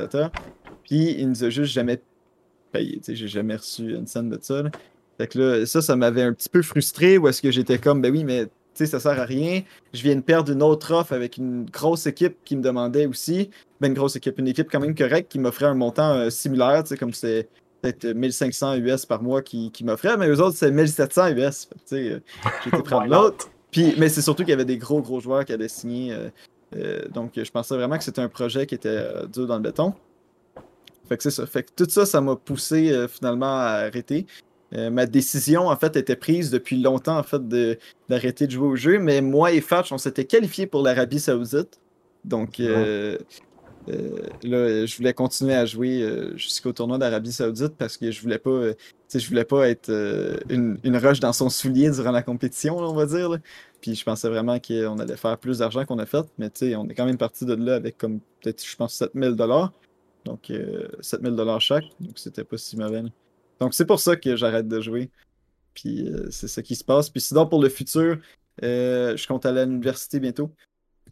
[0.84, 2.00] Puis il nous a juste jamais
[2.70, 3.00] payé.
[3.06, 4.62] J'ai jamais reçu une scène de ça.
[5.18, 8.00] Fait que là, ça, ça m'avait un petit peu frustré, où est-ce que j'étais comme
[8.00, 9.62] Ben oui, mais sais, ça sert à rien.
[9.92, 13.50] Je viens de perdre une autre offre avec une grosse équipe qui me demandait aussi.
[13.80, 16.82] Ben, une grosse équipe, une équipe quand même correcte qui m'offrait un montant euh, similaire,
[16.84, 17.48] tu sais, comme c'est
[17.82, 21.68] peut-être 1500 US par mois qui, qui m'offraient, mais eux autres, c'est 1700 US.
[21.90, 22.06] J'ai
[22.66, 23.48] été prendre l'autre.
[23.72, 25.54] Puis, mais c'est surtout qu'il y avait des gros, gros joueurs qui.
[25.54, 26.28] Euh,
[26.76, 29.62] euh, donc, je pensais vraiment que c'était un projet qui était euh, dur dans le
[29.62, 29.94] béton.
[31.08, 31.46] Fait que c'est ça.
[31.46, 34.26] Fait que tout ça, ça m'a poussé finalement à arrêter.
[34.72, 37.42] Ma décision, en fait, était prise depuis longtemps, en fait,
[38.08, 38.98] d'arrêter de, jouer au jeu.
[38.98, 41.78] Mais moi et Fatch, on s'était qualifiés pour l'Arabie Saoudite.
[42.24, 42.60] Donc,
[43.88, 48.20] euh, là, je voulais continuer à jouer euh, jusqu'au tournoi d'Arabie Saoudite parce que je
[48.22, 48.74] voulais pas, euh,
[49.12, 49.90] je voulais pas être
[50.48, 53.38] une, une rush dans son soulier durant la compétition, on va dire.
[53.80, 56.94] Puis je pensais vraiment qu'on allait faire plus d'argent qu'on a fait, mais on est
[56.94, 59.72] quand même parti de là avec comme peut-être, je pense, 7000 dollars.
[60.24, 60.52] Donc
[61.00, 63.02] 7000 dollars chaque, donc c'était pas si mauvais.
[63.62, 65.08] Donc c'est pour ça que j'arrête de jouer.
[65.72, 67.08] Puis c'est ça qui se passe.
[67.08, 68.18] Puis sinon, pour le futur,
[68.60, 70.50] je compte aller à l'université bientôt.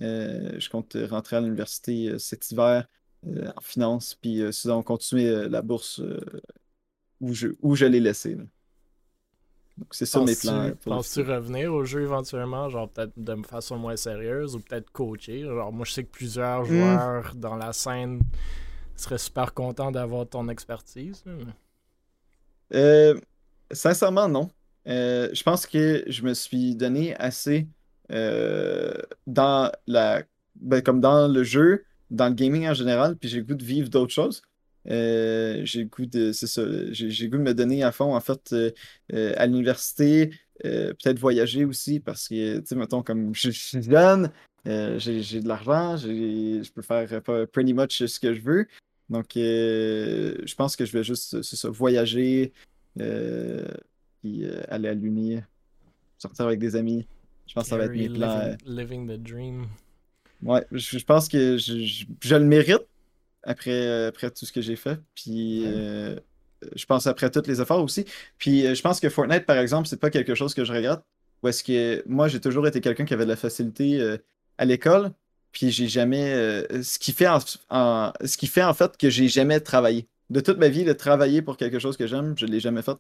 [0.01, 2.87] je compte rentrer à l'université cet hiver
[3.25, 4.17] en finance.
[4.21, 6.03] Puis sinon, continuer la bourse
[7.21, 8.35] où je, où je l'ai laissé.
[8.35, 8.49] Donc
[9.93, 10.73] c'est ça mes plans.
[10.85, 15.45] Penses-tu revenir au jeu éventuellement, genre peut-être de façon moins sérieuse ou peut-être coacher?
[15.45, 16.67] Genre moi je sais que plusieurs hmm.
[16.67, 18.21] joueurs dans la scène
[18.97, 21.25] seraient super contents d'avoir ton expertise.
[22.75, 23.19] Euh,
[23.71, 24.51] sincèrement, non.
[24.89, 27.69] Euh, je pense que je me suis donné assez
[28.13, 28.95] euh,
[29.27, 30.23] dans la.
[30.57, 33.65] Ben, comme dans le jeu, dans le gaming en général, puis j'ai le goût de
[33.65, 34.43] vivre d'autres choses.
[34.87, 38.55] J'ai goût de, c'est ça, j'ai, goût de me donner à fond, en fait,
[39.13, 40.31] à l'université,
[40.63, 44.31] peut-être voyager aussi, parce que, tu sais, mettons, comme je, suis jeune,
[44.67, 48.67] j'ai, de l'argent, je peux faire pretty much ce que je veux.
[49.11, 52.53] Donc, je pense que je vais juste, c'est ça, voyager,
[52.97, 55.41] puis aller à l'Uni,
[56.17, 57.07] sortir avec des amis.
[57.47, 58.57] Je pense que ça va être mes plans.
[58.65, 59.67] Living, the dream.
[60.43, 62.87] Ouais, je, pense que je, je le mérite,
[63.43, 64.99] après, euh, après tout ce que j'ai fait.
[65.15, 66.17] Puis euh,
[66.75, 68.05] je pense après tous les efforts aussi.
[68.39, 71.01] Puis euh, je pense que Fortnite, par exemple, c'est pas quelque chose que je regrette.
[71.43, 74.17] Ou est-ce que moi, j'ai toujours été quelqu'un qui avait de la facilité
[74.59, 75.11] à l'école.
[75.53, 76.33] Puis j'ai jamais.
[76.83, 80.07] ce, qui fait en, ce qui fait en fait que j'ai jamais travaillé.
[80.31, 82.97] De toute ma vie, de travailler pour quelque chose que j'aime, je l'ai jamais fait.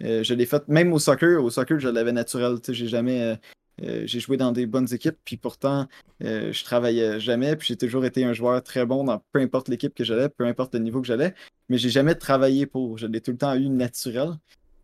[0.00, 1.42] je l'ai fait même au soccer.
[1.42, 2.58] Au soccer, je l'avais naturel.
[2.68, 3.38] J'ai jamais.
[3.82, 5.88] Euh, j'ai joué dans des bonnes équipes, puis pourtant,
[6.22, 9.68] euh, je travaillais jamais, puis j'ai toujours été un joueur très bon dans peu importe
[9.68, 11.34] l'équipe que j'allais, peu importe le niveau que j'allais,
[11.68, 12.98] mais j'ai jamais travaillé pour.
[12.98, 14.34] Je l'ai tout le temps eu naturel.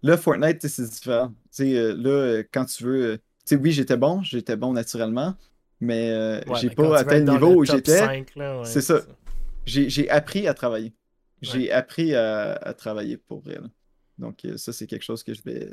[0.03, 1.33] Là, Fortnite, c'est différent.
[1.61, 3.19] Euh, là, quand tu veux.
[3.53, 5.35] oui, j'étais bon, j'étais bon naturellement,
[5.81, 8.25] mais j'ai pas atteint le niveau où j'étais.
[8.65, 9.01] c'est ça.
[9.67, 10.93] J'ai appris à travailler.
[11.43, 13.59] J'ai appris à, travailler pour vrai.
[14.19, 15.69] Donc, ça, c'est quelque chose que je vais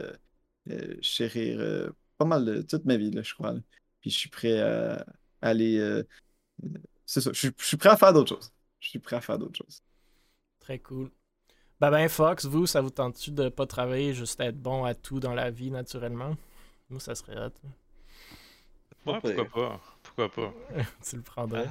[1.01, 3.53] chérir pas mal de toute ma vie, là, je crois.
[4.01, 5.05] Puis je suis prêt à,
[5.41, 5.77] aller.
[5.77, 6.03] Euh,
[7.05, 8.51] c'est ça, je, suis prêt à faire d'autres choses.
[8.79, 9.81] Je suis prêt à faire d'autres choses.
[10.59, 11.11] Très cool.
[11.79, 15.19] Ben ben Fox, vous, ça vous tente-tu de pas travailler, juste être bon à tout
[15.19, 16.35] dans la vie naturellement?
[16.89, 17.51] Moi, ça serait hot.
[19.05, 19.81] Ouais, pourquoi pas?
[20.17, 20.53] Pourquoi pas?
[21.07, 21.67] tu le prendrais.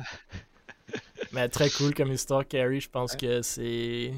[1.32, 2.80] Mais très cool comme histoire, Carrie.
[2.80, 4.12] Je pense que c'est.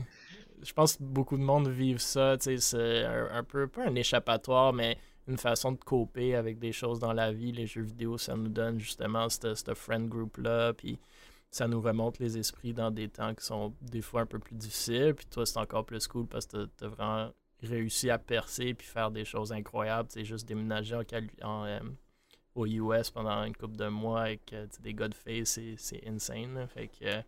[0.63, 2.37] Je pense que beaucoup de monde vivent ça.
[2.39, 2.59] C'est
[3.07, 7.13] un, un, peu, pas un échappatoire, mais une façon de coper avec des choses dans
[7.13, 7.53] la vie.
[7.53, 10.99] Les jeux vidéo, ça nous donne justement ce friend group-là, puis
[11.51, 14.57] ça nous remonte les esprits dans des temps qui sont des fois un peu plus
[14.57, 15.15] difficiles.
[15.15, 17.31] Puis toi, c'est encore plus cool parce que tu as vraiment
[17.63, 20.09] réussi à percer puis faire des choses incroyables.
[20.13, 21.03] C'est juste déménager en,
[21.43, 21.81] en euh,
[22.59, 26.67] aux US pendant une couple de mois avec euh, des gars de face, c'est insane.
[26.75, 27.23] Fait que euh,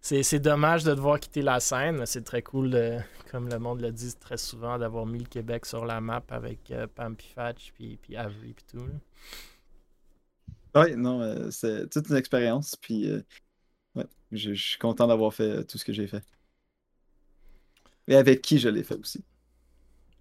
[0.00, 2.04] c'est dommage de devoir quitter la scène.
[2.06, 2.76] C'est très cool,
[3.30, 6.70] comme le monde le dit très souvent, d'avoir mis le Québec sur la map avec
[6.70, 8.86] euh, Pam Fatch puis, puis Avery puis tout.
[10.74, 12.76] Oui, non, euh, c'est toute une expérience.
[12.76, 13.22] Puis euh,
[13.94, 16.24] ouais, je, suis content d'avoir fait tout ce que j'ai fait.
[18.08, 19.24] Et avec qui je l'ai fait aussi.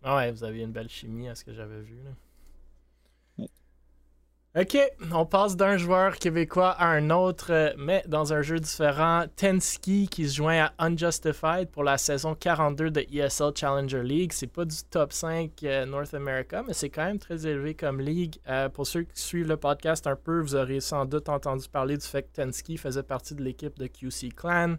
[0.04, 1.98] Ah ouais, vous aviez une belle chimie à ce que j'avais vu.
[2.04, 2.12] Là.
[4.54, 4.78] Ok,
[5.14, 9.24] on passe d'un joueur québécois à un autre, mais dans un jeu différent.
[9.38, 14.34] Tenski qui se joint à Unjustified pour la saison 42 de ESL Challenger League.
[14.34, 18.02] C'est pas du top 5 euh, North America, mais c'est quand même très élevé comme
[18.02, 18.40] ligue.
[18.50, 21.96] Euh, pour ceux qui suivent le podcast un peu, vous aurez sans doute entendu parler
[21.96, 24.76] du fait que Tenski faisait partie de l'équipe de QC Clan,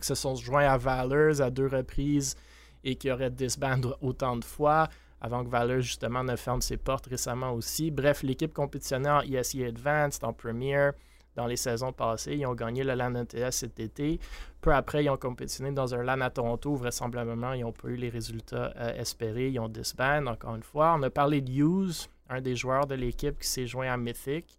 [0.00, 2.34] qui se sont joints à Valors à deux reprises
[2.82, 4.88] et qui auraient disbandé autant de fois
[5.20, 7.90] avant que Valor justement ne ferme ses portes récemment aussi.
[7.90, 10.90] Bref, l'équipe compétitionnait en ESE Advanced, en Premier
[11.36, 12.36] dans les saisons passées.
[12.36, 14.18] Ils ont gagné le LAN NTS cet été.
[14.60, 16.74] Peu après, ils ont compétitionné dans un LAN à Toronto.
[16.74, 19.50] Vraisemblablement, ils n'ont pas eu les résultats euh, espérés.
[19.50, 20.94] Ils ont disband, encore une fois.
[20.98, 24.58] On a parlé de Hughes, un des joueurs de l'équipe qui s'est joint à Mythic.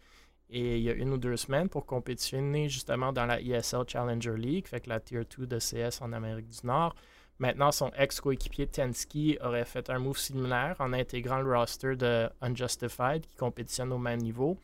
[0.50, 4.36] Et il y a une ou deux semaines pour compétitionner justement dans la ESL Challenger
[4.36, 6.94] League, fait la Tier 2 de CS en Amérique du Nord.
[7.42, 13.26] Maintenant, son ex-coéquipier Tensky aurait fait un move similaire en intégrant le roster de Unjustified
[13.26, 14.60] qui compétitionne au même niveau.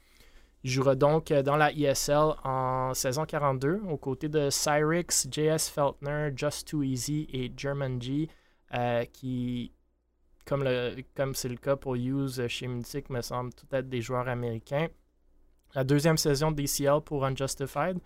[0.64, 6.30] Il jouera donc dans la ESL en saison 42 aux côtés de Cyrix, JS Feltner,
[6.36, 8.30] Just Too Easy et German G
[8.76, 9.72] euh, qui,
[10.46, 10.64] comme,
[11.16, 14.86] comme c'est le cas pour Hughes chez Mythic, me semble tout être des joueurs américains.
[15.74, 17.98] La deuxième saison d'ECL pour Unjustified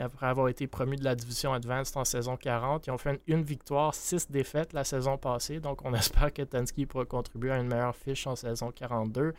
[0.00, 2.86] après avoir été promu de la division Advanced en saison 40.
[2.86, 5.60] Ils ont fait une, victoire, six défaites la saison passée.
[5.60, 9.32] Donc, on espère que Tansky pourra contribuer à une meilleure fiche en saison 42.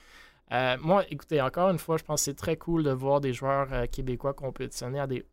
[0.52, 3.34] Euh, moi, écoutez, encore une fois, je pense que c'est très cool de voir des
[3.34, 5.26] joueurs euh, québécois compétitionner à des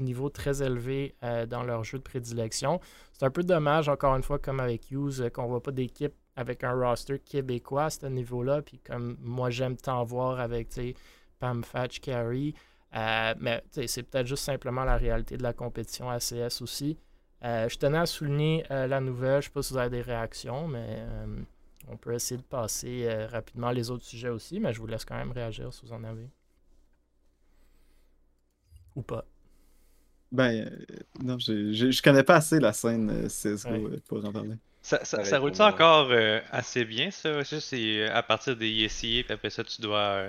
[0.00, 1.14] niveau très élevé
[1.48, 2.80] dans leur jeu de prédilection.
[3.12, 6.12] C'est un peu dommage, encore une fois, comme avec Hughes, qu'on ne voit pas d'équipe
[6.36, 8.62] avec un roster québécois à ce niveau-là.
[8.62, 10.68] Puis comme moi, j'aime tant voir avec
[11.38, 12.54] Pam Fatch, Carey.
[12.94, 16.96] Mais c'est peut-être juste simplement la réalité de la compétition ACS aussi.
[17.42, 19.42] je tenais à souligner la nouvelle.
[19.42, 21.04] Je ne sais pas si vous avez des réactions, mais
[21.88, 25.04] on peut essayer de passer euh, rapidement les autres sujets aussi, mais je vous laisse
[25.04, 26.28] quand même réagir si vous en avez.
[28.96, 29.24] Ou pas.
[30.32, 34.56] Ben, euh, non, je, je, connais pas assez la scène euh, CSGO pour en parler.
[34.82, 36.12] Ça, ça, roule ça encore
[36.50, 37.42] assez bien, ça?
[37.42, 40.26] c'est à partir des ISIA, puis après ça, tu dois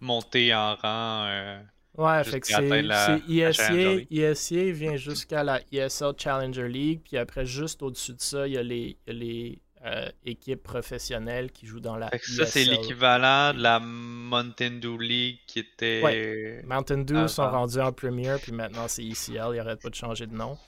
[0.00, 1.58] monter en rang.
[1.98, 7.82] Ouais, fait que c'est ISIA, ISIA vient jusqu'à la ESL Challenger League, puis après, juste
[7.82, 11.78] au-dessus de ça, il y a les, y a les euh, équipe professionnelle qui joue
[11.78, 12.10] dans la.
[12.20, 16.00] ça, c'est l'équivalent de la Mountain Dew League qui était.
[16.02, 16.62] Ouais.
[16.66, 20.26] Mountain Dew sont rendus en Premier, puis maintenant c'est ECL, ils n'arrêtent pas de changer
[20.26, 20.58] de nom.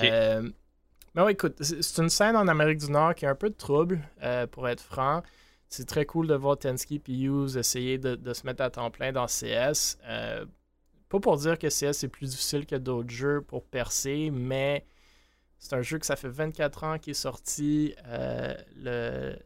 [0.00, 0.48] Euh,
[1.14, 3.54] mais oui, écoute, c'est une scène en Amérique du Nord qui a un peu de
[3.54, 5.22] trouble, euh, pour être franc.
[5.68, 8.90] C'est très cool de voir Tensky et Hughes essayer de, de, se mettre à temps
[8.90, 9.98] plein dans CS.
[11.12, 14.86] Pas pour dire que CS est plus difficile que d'autres jeux pour percer, mais
[15.58, 17.94] c'est un jeu que ça fait 24 ans qui est sorti.
[18.06, 19.36] Euh, le...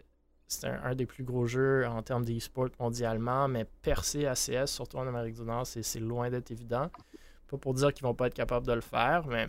[0.46, 5.08] C'est un, des plus gros jeux en termes d'e-sport mondialement, mais percer ACS, surtout en
[5.08, 6.88] Amérique du Nord, c'est loin d'être évident.
[7.48, 9.48] Pas pour dire qu'ils vont pas être capables de le faire, mais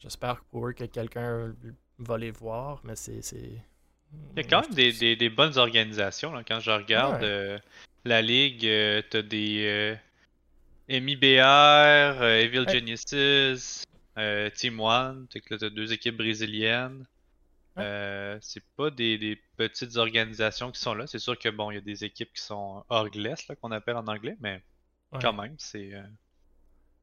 [0.00, 1.54] j'espère pour eux que quelqu'un
[2.00, 3.20] va les voir, mais c'est.
[3.32, 6.32] Il y a quand même des, bonnes organisations.
[6.46, 7.60] Quand je regarde euh,
[8.04, 9.96] la ligue, euh, t'as des
[10.88, 13.84] MIBR, Evil Genesis,
[14.18, 17.06] euh, Team One, tu as deux équipes brésiliennes.
[17.76, 21.06] Euh, c'est pas des, petites organisations qui sont là.
[21.06, 24.06] C'est sûr que bon, il y a des équipes qui sont glace, qu'on appelle en
[24.06, 24.62] anglais, mais
[25.20, 25.94] quand même, c'est.
[25.94, 26.02] Euh,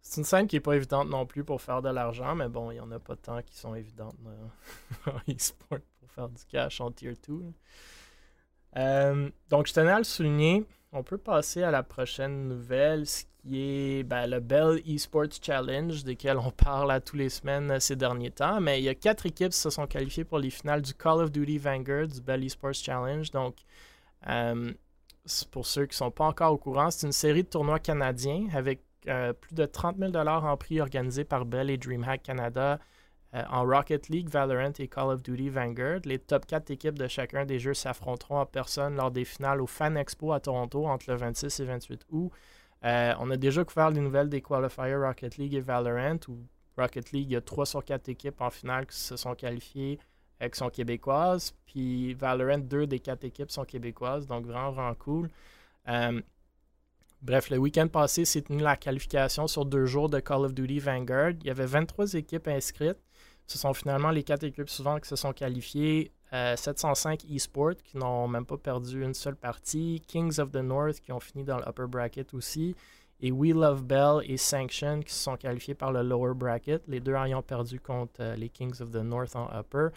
[0.03, 2.71] c'est une scène qui est pas évidente non plus pour faire de l'argent, mais bon,
[2.71, 4.15] il y en a pas tant qui sont évidentes
[5.05, 7.33] en e-sport pour faire du cash en tier 2.
[9.49, 10.65] donc, je tenais à le souligner.
[10.93, 16.03] On peut passer à la prochaine nouvelle, ce qui est ben, le Bell Esports Challenge,
[16.03, 18.59] desquels on parle à tous les semaines euh, ces derniers temps.
[18.59, 21.21] Mais il y a quatre équipes qui se sont qualifiées pour les finales du Call
[21.21, 23.31] of Duty Vanguard, du Bell Esports Challenge.
[23.31, 23.55] Donc,
[24.27, 24.73] euh,
[25.51, 28.47] pour ceux qui ne sont pas encore au courant, c'est une série de tournois canadiens
[28.53, 32.79] avec euh, plus de 30 000 en prix organisés par Bell et DreamHack Canada
[33.33, 36.01] euh, en Rocket League, Valorant et Call of Duty Vanguard.
[36.03, 39.67] Les top 4 équipes de chacun des jeux s'affronteront en personne lors des finales au
[39.67, 42.31] Fan Expo à Toronto entre le 26 et 28 août.
[42.83, 46.39] Euh, on a déjà couvert les nouvelles des qualifiers Rocket League et Valorant, où
[46.77, 49.97] Rocket League, il y a 3 sur 4 équipes en finale qui se sont qualifiées,
[50.43, 51.53] euh, qui sont québécoises.
[51.65, 55.29] Puis Valorant, 2 des 4 équipes sont québécoises, donc vraiment, vraiment cool.
[57.21, 60.79] bref, le week-end passé, c'est tenu la qualification sur deux jours de Call of Duty
[60.79, 61.31] Vanguard.
[61.39, 62.99] Il y avait 23 équipes inscrites.
[63.51, 66.13] Ce sont finalement les quatre équipes suivantes qui se sont qualifiées.
[66.31, 70.01] 705 euh, eSports qui n'ont même pas perdu une seule partie.
[70.07, 72.77] Kings of the North qui ont fini dans l'upper bracket aussi.
[73.19, 76.81] Et We Love Bell et Sanction qui se sont qualifiés par le lower bracket.
[76.87, 79.89] Les deux ayant perdu contre euh, les Kings of the North en upper.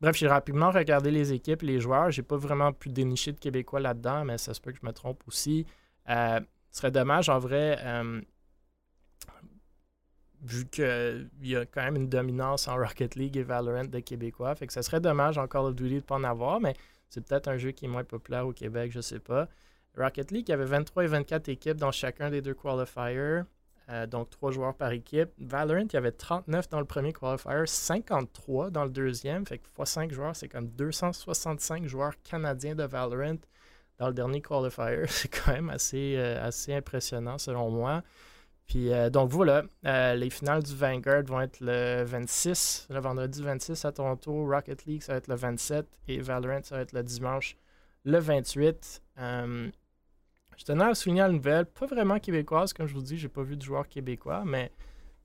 [0.00, 2.10] Bref, j'ai rapidement regardé les équipes, les joueurs.
[2.10, 4.92] J'ai pas vraiment pu dénicher de Québécois là-dedans, mais ça se peut que je me
[4.92, 5.66] trompe aussi.
[6.08, 6.40] Euh,
[6.72, 7.78] ce serait dommage, en vrai,
[10.42, 14.54] vu qu'il y a quand même une dominance en Rocket League et Valorant de Québécois.
[14.54, 16.74] Fait que ça serait dommage en Call of Duty de ne pas en avoir, mais
[17.08, 19.48] c'est peut-être un jeu qui est moins populaire au Québec, je sais pas.
[19.96, 23.42] Rocket League, il y avait 23 et 24 équipes dans chacun des deux qualifiers,
[23.90, 25.30] euh, donc 3 joueurs par équipe.
[25.38, 29.66] Valorant, il y avait 39 dans le premier qualifier, 53 dans le deuxième, fait que
[29.78, 33.38] x 5 joueurs, c'est comme 265 joueurs canadiens de Valorant
[33.98, 35.04] dans le dernier qualifier.
[35.08, 38.02] C'est quand même assez, euh, assez impressionnant selon moi.
[38.68, 43.42] Puis euh, donc voilà, euh, les finales du Vanguard vont être le 26, le vendredi
[43.42, 44.46] 26 à Toronto.
[44.46, 47.56] Rocket League, ça va être le 27 et Valorant, ça va être le dimanche
[48.04, 49.02] le 28.
[49.20, 49.70] Euh,
[50.58, 53.42] je tenais à souligner la nouvelle, pas vraiment québécoise, comme je vous dis, j'ai pas
[53.42, 54.70] vu de joueurs québécois, mais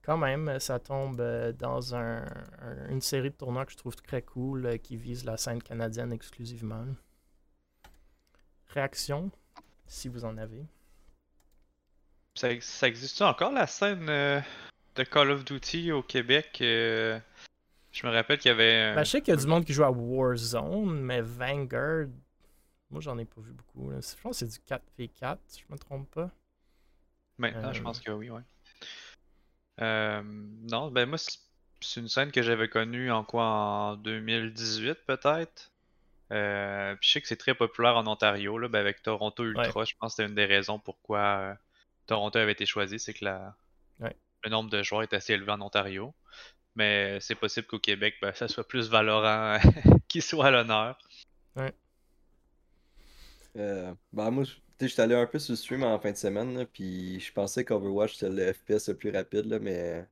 [0.03, 1.21] quand même, ça tombe
[1.57, 6.13] dans une série de tournois que je trouve très cool qui vise la scène canadienne
[6.13, 6.85] exclusivement.
[8.67, 9.31] Réaction,
[9.87, 10.65] si vous en avez.
[12.35, 14.41] Ça, ça existe encore la scène euh,
[14.95, 16.57] de Call of Duty au Québec?
[16.61, 17.19] Euh,
[17.91, 18.95] Je me rappelle qu'il y avait.
[18.95, 22.07] Ben, je sais qu'il y a du monde qui joue à Warzone, mais Vanguard,
[22.89, 23.91] moi j'en ai pas vu beaucoup.
[23.91, 26.31] Je pense que c'est du 4v4, si je me trompe pas.
[27.37, 27.83] Maintenant, je euh.
[27.83, 28.41] pense que oui, ouais.
[29.79, 31.19] non, ben moi,
[31.81, 35.69] c'est une scène que j'avais connue en quoi En 2018 peut-être?
[36.31, 40.13] je sais que c'est très populaire en Ontario, là, ben avec Toronto Ultra, je pense
[40.13, 41.59] que c'est une des raisons pourquoi
[42.07, 43.55] Toronto avait été choisi, c'est que la,
[44.43, 46.13] le nombre de joueurs est assez élevé en Ontario.
[46.75, 49.57] Mais c'est possible qu'au Québec, ben, ça soit plus Valorant
[50.07, 50.97] qui soit à l'honneur.
[51.55, 51.73] Ouais.
[53.57, 54.43] Euh, ben moi,
[54.79, 58.15] j'étais allé un peu sur le stream en fin de semaine, puis je pensais qu'Overwatch
[58.15, 60.07] c'était le FPS le plus rapide, là, mais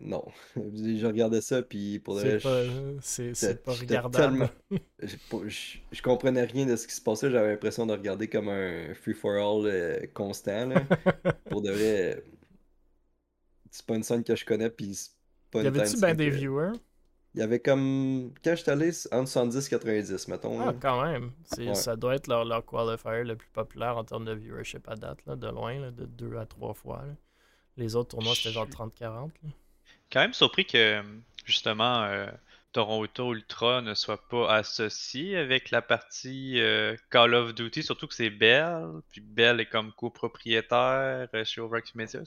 [0.00, 0.24] non.
[0.56, 2.40] je regardais ça, puis pour le
[3.00, 4.48] C'est pas, regardable.
[5.02, 9.66] je, comprenais rien de ce qui se passait, j'avais l'impression de regarder comme un free-for-all
[9.66, 10.70] euh, constant.
[11.50, 12.24] pour de vrai,
[13.70, 14.98] c'est pas une scène que je connais, puis
[15.50, 16.72] pas y avait-tu bien des viewers?
[17.34, 18.32] Il y avait comme.
[18.42, 20.58] Quand j'étais allé, entre 110 et 90, mettons.
[20.58, 21.32] Ah, quand même.
[21.74, 25.18] Ça doit être leur, leur, qualifier le plus populaire en termes de viewership à date,
[25.26, 27.04] là, de loin, là, de 2 à 3 fois.
[27.76, 29.32] Les autres tournois, c'était genre 30-40.
[30.12, 31.02] Quand même surpris que,
[31.44, 32.30] justement, euh,
[32.72, 38.14] Toronto Ultra ne soit pas associé avec la partie euh, Call of Duty, surtout que
[38.14, 38.86] c'est Bell.
[39.10, 42.20] Puis Bell est comme copropriétaire euh, chez Overx Media.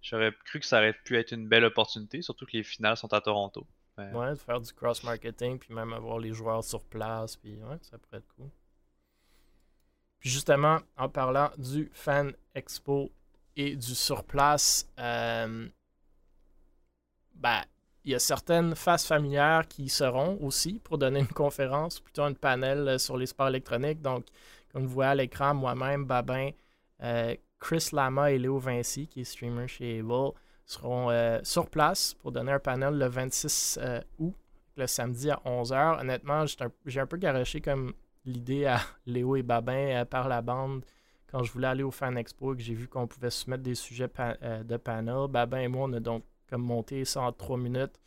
[0.00, 3.12] J'aurais cru que ça aurait pu être une belle opportunité, surtout que les finales sont
[3.12, 3.66] à Toronto.
[3.98, 7.98] Ouais, de faire du cross-marketing, puis même avoir les joueurs sur place, puis ouais, ça
[7.98, 8.48] pourrait être cool.
[10.20, 13.10] Puis justement, en parlant du Fan Expo
[13.56, 15.68] et du surplace, euh,
[17.38, 17.62] ben,
[18.04, 22.32] il y a certaines faces familières qui seront aussi pour donner une conférence, plutôt un
[22.32, 24.00] panel sur les sports électroniques.
[24.02, 24.26] Donc,
[24.72, 26.50] comme vous voyez à l'écran, moi-même, Babin,
[27.02, 30.32] euh, Chris Lama et Léo Vinci, qui est streamer chez Able,
[30.64, 34.34] seront euh, sur place pour donner un panel le 26 euh, août,
[34.76, 36.00] le samedi à 11h.
[36.00, 36.44] Honnêtement,
[36.86, 40.84] j'ai un, peu garoché comme l'idée à Léo et Babin euh, par la bande
[41.30, 43.74] quand je voulais aller au Fan Expo et que j'ai vu qu'on pouvait soumettre des
[43.74, 45.28] sujets de panel.
[45.28, 48.00] Babin et moi, on a donc comme monté ça en 3 minutes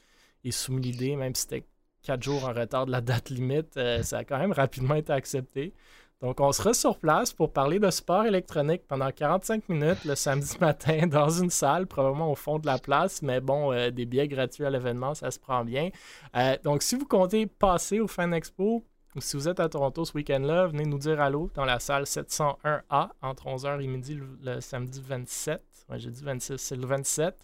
[0.44, 1.66] et soumis l'idée, même si c'était
[2.04, 5.74] 4 jours en retard de la date limite, ça a quand même rapidement été accepté.
[6.22, 10.56] Donc, on sera sur place pour parler de sport électronique pendant 45 minutes le samedi
[10.62, 14.28] matin dans une salle, probablement au fond de la place, mais bon, euh, des billets
[14.28, 15.90] gratuits à l'événement, ça se prend bien.
[16.36, 18.86] Euh, donc, si vous comptez passer au Fan Expo,
[19.16, 22.04] ou si vous êtes à Toronto ce week-end-là, venez nous dire allô dans la salle
[22.04, 25.60] 701A entre 11h et midi le, samedi 27.
[25.90, 27.36] Ouais, j'ai dit 26, c'est le 27.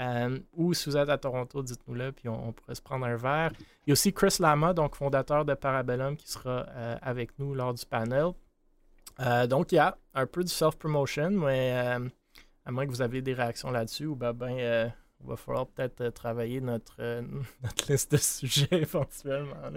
[0.00, 3.52] Euh, ou si vous êtes à Toronto, dites-nous-le, puis on, pourrait se prendre un verre.
[3.86, 7.54] Il y a aussi Chris Lama, donc fondateur de Parabellum, qui sera euh, avec nous
[7.54, 8.32] lors du panel.
[9.20, 11.72] Euh, donc, il y a un peu du self-promotion, mais
[12.64, 14.90] à moins que vous avez des réactions là-dessus, ou ben, ben
[15.20, 16.96] il va falloir peut-être travailler notre,
[17.62, 19.70] notre, liste de sujets éventuellement.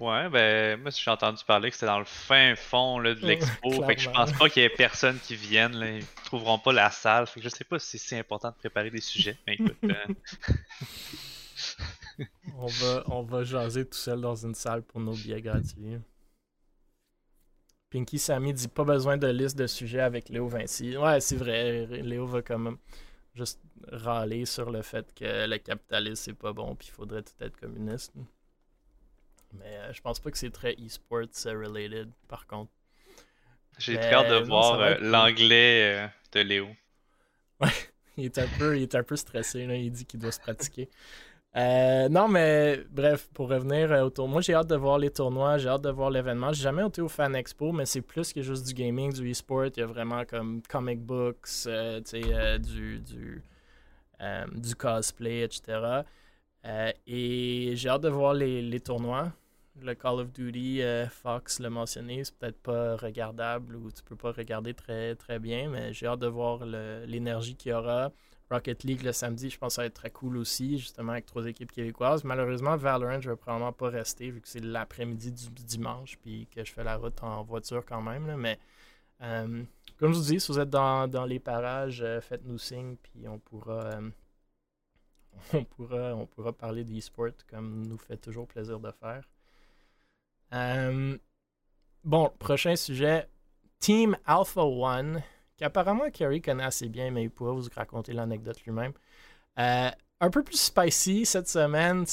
[0.00, 3.84] Ouais, ben, moi, j'ai entendu parler que c'était dans le fin fond là, de l'expo.
[3.84, 5.76] fait que je pense pas qu'il y ait personne qui vienne.
[5.76, 5.90] Là.
[5.90, 7.26] Ils trouveront pas la salle.
[7.26, 9.36] Fait que je sais pas si c'est si important de préparer des sujets.
[9.46, 9.76] Mais écoute.
[12.18, 12.24] Euh.
[12.56, 15.98] on, va, on va jaser tout seul dans une salle pour nos billets gratuits.
[17.90, 20.96] Pinky Sammy dit pas besoin de liste de sujets avec Léo Vinci.
[20.96, 21.84] Ouais, c'est vrai.
[21.86, 22.78] Léo va quand même
[23.34, 23.60] juste
[23.92, 27.58] râler sur le fait que le capitalisme c'est pas bon puis il faudrait tout être
[27.58, 28.14] communiste.
[29.52, 32.70] Mais euh, je pense pas que c'est très e-sports euh, related, par contre.
[33.78, 36.68] J'ai hâte de voir euh, l'anglais de Léo.
[37.60, 37.68] Ouais,
[38.16, 39.74] il est un peu, il est un peu stressé, là.
[39.74, 40.88] il dit qu'il doit se pratiquer.
[41.54, 45.68] non, mais bref, pour revenir au tournoi, moi j'ai hâte de voir les tournois, j'ai
[45.68, 46.54] hâte de voir l'événement.
[46.54, 49.66] J'ai jamais été au Fan Expo, mais c'est plus que juste du gaming, du e-sport.
[49.66, 51.68] Il y a vraiment comme comic books,
[52.10, 53.42] du, du,
[54.54, 56.00] du cosplay, etc.
[57.06, 59.32] et j'ai hâte de voir les, les tournois
[59.76, 64.16] le Call of Duty, euh, Fox l'a mentionné, c'est peut-être pas regardable ou tu peux
[64.16, 68.12] pas regarder très, très bien, mais j'ai hâte de voir l'énergie qu'il y aura.
[68.50, 71.24] Rocket League le samedi, je pense que ça va être très cool aussi, justement avec
[71.26, 72.24] trois équipes québécoises.
[72.24, 76.64] Malheureusement, Valorant, je vais probablement pas rester vu que c'est l'après-midi du dimanche puis que
[76.64, 78.34] je fais la route en voiture quand même.
[78.36, 78.58] mais
[79.22, 79.62] euh,
[79.98, 83.38] comme je vous dis, si vous êtes dans, les parages, euh, faites-nous signe puis on
[83.38, 84.00] pourra,
[85.52, 89.22] on pourra, on pourra parler d'e-sport comme nous fait toujours plaisir de faire.
[90.52, 91.16] Euh,
[92.04, 93.28] bon, prochain sujet.
[93.78, 95.22] Team Alpha One,
[95.56, 98.92] qu'apparemment Kerry connaît assez bien, mais il pourra vous raconter l'anecdote lui-même.
[99.58, 99.90] Euh,
[100.20, 102.04] un peu plus spicy cette semaine,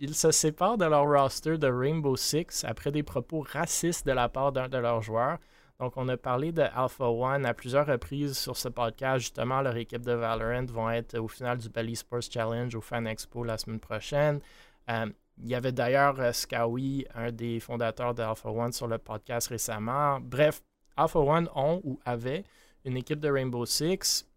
[0.00, 4.28] ils se séparent de leur roster de Rainbow Six après des propos racistes de la
[4.28, 5.38] part d'un de leurs joueurs.
[5.80, 9.20] Donc, on a parlé de Alpha One à plusieurs reprises sur ce podcast.
[9.20, 13.06] Justement, leur équipe de Valorant vont être au final du Bally Sports Challenge au Fan
[13.06, 14.40] Expo la semaine prochaine.
[14.90, 15.06] Euh,
[15.38, 20.20] il y avait d'ailleurs euh, Skawi, un des fondateurs d'Alpha One, sur le podcast récemment.
[20.20, 20.62] Bref,
[20.96, 22.44] Alpha One ont ou avaient
[22.84, 24.28] une équipe de Rainbow Six.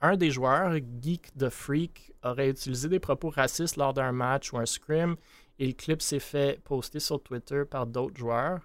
[0.00, 4.58] Un des joueurs, Geek the Freak, aurait utilisé des propos racistes lors d'un match ou
[4.58, 5.16] un scrim
[5.58, 8.60] et le clip s'est fait poster sur Twitter par d'autres joueurs.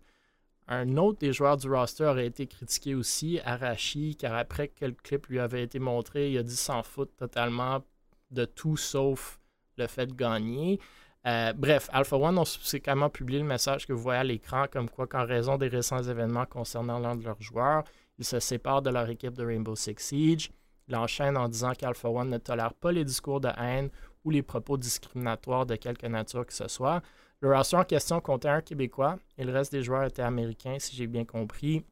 [0.68, 4.92] Un autre des joueurs du roster aurait été critiqué aussi, Arashi, car après que le
[4.92, 7.84] clip lui avait été montré, il a dit s'en foutre totalement
[8.32, 9.40] de tout sauf
[9.78, 10.80] le fait de gagner.
[11.28, 14.90] Euh, bref, Alpha One ont subséquemment publié le message que vous voyez à l'écran, comme
[14.90, 17.84] quoi qu'en raison des récents événements concernant l'un de leurs joueurs,
[18.18, 20.52] ils se séparent de leur équipe de Rainbow Six Siege.
[20.88, 23.90] Ils enchaînent en disant qu'Alpha One ne tolère pas les discours de haine
[24.24, 27.02] ou les propos discriminatoires de quelque nature que ce soit.
[27.42, 30.96] Le roster en question comptait un Québécois et le reste des joueurs étaient américains, si
[30.96, 31.84] j'ai bien compris.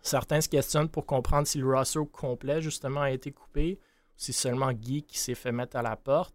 [0.00, 4.32] Certains se questionnent pour comprendre si le roster complet, justement, a été coupé ou si
[4.32, 6.34] seulement Guy qui s'est fait mettre à la porte.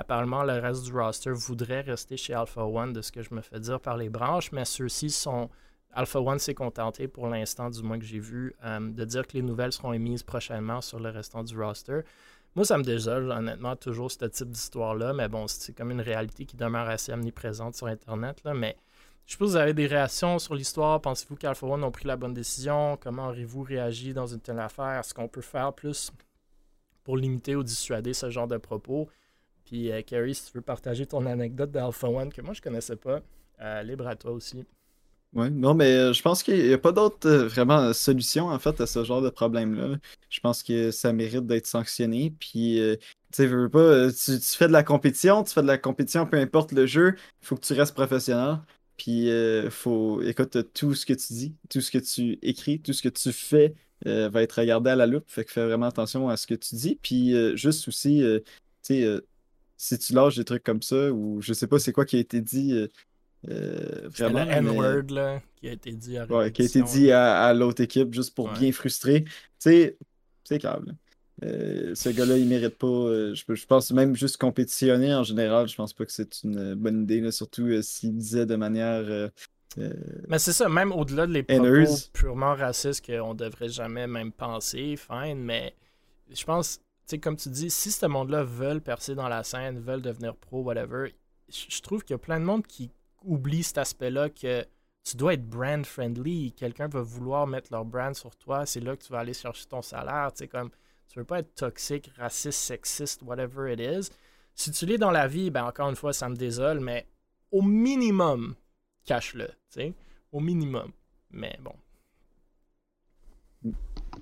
[0.00, 3.40] Apparemment, le reste du roster voudrait rester chez Alpha One, de ce que je me
[3.40, 5.50] fais dire par les branches, mais ceux-ci sont.
[5.92, 9.32] Alpha One s'est contenté, pour l'instant, du moins que j'ai vu, euh, de dire que
[9.32, 12.02] les nouvelles seront émises prochainement sur le restant du roster.
[12.54, 16.44] Moi, ça me désole, honnêtement, toujours ce type d'histoire-là, mais bon, c'est comme une réalité
[16.44, 18.76] qui demeure assez omniprésente sur Internet, mais
[19.26, 21.00] je suppose que vous avez des réactions sur l'histoire?
[21.02, 22.96] Pensez-vous qu'Alpha One ont pris la bonne décision?
[22.96, 25.00] Comment auriez-vous réagi dans une telle affaire?
[25.00, 26.10] Est-ce qu'on peut faire plus
[27.04, 29.08] pour limiter ou dissuader ce genre de propos?
[29.68, 32.96] Puis, euh, Carrie, si tu veux partager ton anecdote d'Alpha One que moi je connaissais
[32.96, 33.20] pas,
[33.60, 34.64] euh, libre à toi aussi.
[35.34, 38.80] Oui, non, mais euh, je pense qu'il n'y a pas d'autre vraiment solution en fait
[38.80, 39.98] à ce genre de problème-là.
[40.30, 42.32] Je pense que ça mérite d'être sanctionné.
[42.40, 42.80] Puis,
[43.30, 46.72] tu sais, pas, tu, fais de la compétition, tu fais de la compétition, peu importe
[46.72, 48.60] le jeu, il faut que tu restes professionnel.
[48.96, 49.30] Puis,
[49.68, 53.10] faut, écoute, tout ce que tu dis, tout ce que tu écris, tout ce que
[53.10, 53.74] tu fais
[54.06, 55.24] va être regardé à la loupe.
[55.26, 56.98] Fait que fais vraiment attention à ce que tu dis.
[57.02, 58.22] Puis, juste aussi,
[58.82, 59.20] tu sais,
[59.78, 62.18] si tu lâches des trucs comme ça, ou je sais pas c'est quoi qui a
[62.18, 62.72] été dit.
[62.72, 62.88] Euh,
[63.48, 64.44] euh vraiment.
[64.44, 67.80] Le N-word, là, qui a été dit à ouais, qui a été dit à, l'autre
[67.80, 69.24] équipe juste pour bien frustrer.
[69.24, 69.96] Tu sais,
[70.44, 70.96] c'est câble.
[71.44, 72.88] Euh, ce gars-là, il mérite pas.
[72.88, 77.04] Euh, je, pense même juste compétitionner en général, je pense pas que c'est une bonne
[77.04, 79.30] idée, surtout s'il disait de manière.
[79.76, 84.96] Mais c'est ça, même au-delà de les propos purement racistes qu'on devrait jamais même penser,
[84.96, 85.76] fine, mais
[86.34, 86.80] je pense
[87.16, 91.14] comme tu dis, si ce monde-là veulent percer dans la scène, veulent devenir pro, whatever,
[91.48, 92.90] je trouve qu'il y a plein de monde qui
[93.24, 94.66] oublie cet aspect-là que
[95.04, 96.52] tu dois être brand friendly.
[96.52, 99.64] Quelqu'un va vouloir mettre leur brand sur toi, c'est là que tu vas aller chercher
[99.66, 100.30] ton salaire.
[100.32, 100.70] Tu sais, comme
[101.08, 104.10] tu veux pas être toxique, raciste, sexiste, whatever it is.
[104.54, 107.06] Si tu l'es dans la vie, ben encore une fois, ça me désole, mais
[107.50, 108.54] au minimum,
[109.06, 109.46] cache-le.
[109.46, 109.94] Tu sais,
[110.30, 110.92] au minimum.
[111.30, 111.74] Mais bon,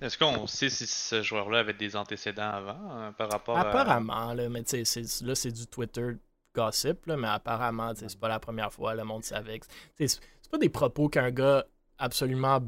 [0.01, 4.49] est-ce qu'on sait si ce joueur-là avait des antécédents avant hein, par rapport apparemment, là,
[4.49, 6.13] mais tu sais, là, c'est du Twitter
[6.55, 9.61] gossip, là, mais apparemment, c'est pas la première fois, le monde savait.
[9.99, 10.21] C'est
[10.51, 11.65] pas des propos qu'un gars
[11.99, 12.61] absolument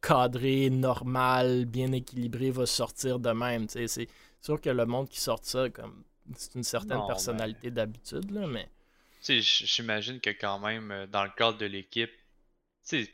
[0.00, 3.68] cadré, normal, bien équilibré va sortir de même.
[3.68, 4.08] C'est
[4.40, 6.04] sûr que le monde qui sort ça, comme
[6.36, 8.68] c'est une certaine personnalité d'habitude, là, mais.
[9.20, 12.12] J'imagine que quand même, euh, dans le cadre de l'équipe,
[12.88, 13.06] tu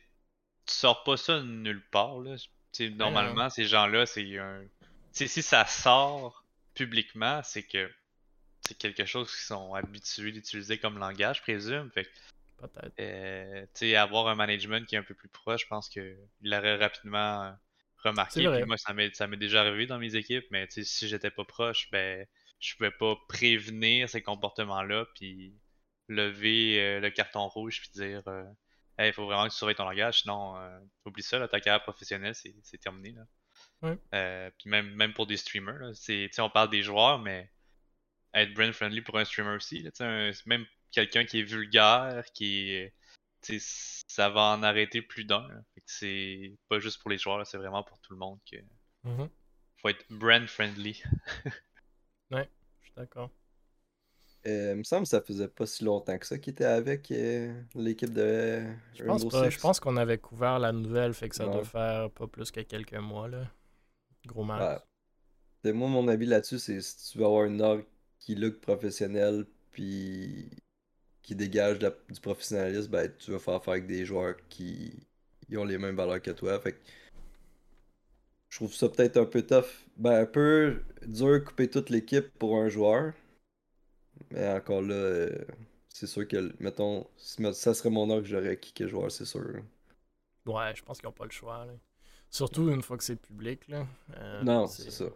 [0.67, 2.21] sors pas ça nulle part.
[2.21, 2.37] Là
[2.81, 4.63] normalement, ces gens-là, c'est un.
[5.13, 6.45] si ça sort
[6.75, 7.91] publiquement, c'est que
[8.67, 11.91] c'est quelque chose qu'ils sont habitués d'utiliser comme langage, présume.
[11.93, 12.09] Fait
[12.59, 12.95] Peut-être.
[13.01, 17.55] Euh, avoir un management qui est un peu plus proche, je pense qu'il l'aurait rapidement
[17.99, 18.49] remarqué.
[18.65, 22.27] moi, ça m'est déjà arrivé dans mes équipes, mais si j'étais pas proche, ben
[22.61, 25.55] je pouvais pas prévenir ces comportements-là, puis
[26.09, 28.45] lever euh, le carton rouge, puis dire euh,
[28.99, 32.35] il faut vraiment que tu surveilles ton langage, sinon, euh, oublie ça, ta carrière professionnelle,
[32.35, 33.13] c'est terminé.
[33.13, 33.97] Là.
[34.15, 35.93] Euh, puis même, même pour des streamers, là,
[36.39, 37.51] on parle des joueurs, mais
[38.33, 39.83] être brand friendly pour un streamer aussi.
[39.83, 39.91] Là,
[40.47, 42.95] même quelqu'un qui est vulgaire, qui est.
[44.09, 45.47] Ça va en arrêter plus d'un.
[45.85, 48.57] C'est pas juste pour les joueurs, c'est vraiment pour tout le monde que.
[49.07, 49.29] Mm-hmm.
[49.83, 51.03] Faut être brand friendly.
[52.31, 52.49] ouais,
[52.81, 53.31] je suis d'accord.
[54.47, 57.11] Euh, il me semble que ça faisait pas si longtemps que ça qu'il était avec
[57.11, 58.63] euh, l'équipe de
[58.95, 62.27] je pense, je pense qu'on avait couvert la nouvelle, fait que ça doit faire pas
[62.27, 63.29] plus que quelques mois.
[63.29, 63.49] Là.
[64.27, 64.83] Gros mal.
[65.65, 67.87] Moi, mon avis là-dessus, c'est si tu veux avoir une orgue
[68.19, 70.51] qui look professionnel puis
[71.23, 75.07] qui dégage du professionnalisme, ben, tu vas faire affaire avec des joueurs qui
[75.57, 76.61] ont les mêmes valeurs que toi.
[76.61, 76.79] Fait
[78.51, 79.65] je trouve ça peut-être un peu tough.
[79.97, 83.15] Ben, un peu dur de couper toute l'équipe pour un joueur.
[84.31, 85.45] Mais encore là, euh,
[85.89, 89.63] c'est sûr que, mettons, ça serait mon heure que j'aurais kické joueur, c'est sûr.
[90.47, 91.67] Ouais, je pense qu'ils n'ont pas le choix.
[92.31, 93.69] Surtout une fois que c'est public.
[93.69, 93.87] Là.
[94.17, 95.07] Euh, non, c'est ça.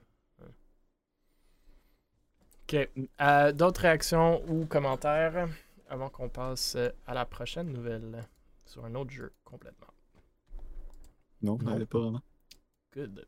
[2.62, 2.88] Ok.
[3.20, 5.48] Euh, d'autres réactions ou commentaires
[5.88, 6.76] avant qu'on passe
[7.06, 8.22] à la prochaine nouvelle
[8.66, 9.86] sur un autre jeu complètement.
[11.40, 11.86] Non, non.
[11.86, 12.22] pas vraiment.
[12.92, 13.26] Good.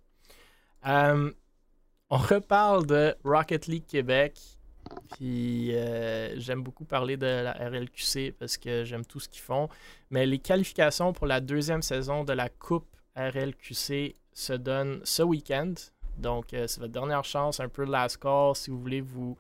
[0.84, 4.59] on reparle de Rocket League Québec
[5.12, 9.68] Puis euh, j'aime beaucoup parler de la RLQC parce que j'aime tout ce qu'ils font.
[10.10, 12.86] Mais les qualifications pour la deuxième saison de la Coupe
[13.16, 15.74] RLQC se donnent ce week-end.
[16.16, 19.36] Donc euh, c'est votre dernière chance, un peu de last call si vous voulez vous,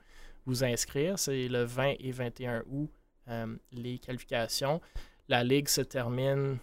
[0.46, 1.18] vous inscrire.
[1.18, 2.90] C'est le 20 et 21 août
[3.70, 4.80] les qualifications.
[5.28, 6.58] La ligue se termine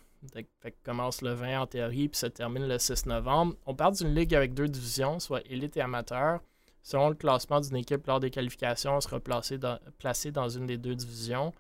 [0.62, 3.56] fait, commence le 20 en théorie, puis se termine le 6 novembre.
[3.66, 6.40] On parle d'une ligue avec deux divisions, soit élite et amateur.
[6.88, 10.96] Selon le classement d'une équipe lors des qualifications, on sera placé dans, une des deux
[10.96, 11.54] divisions.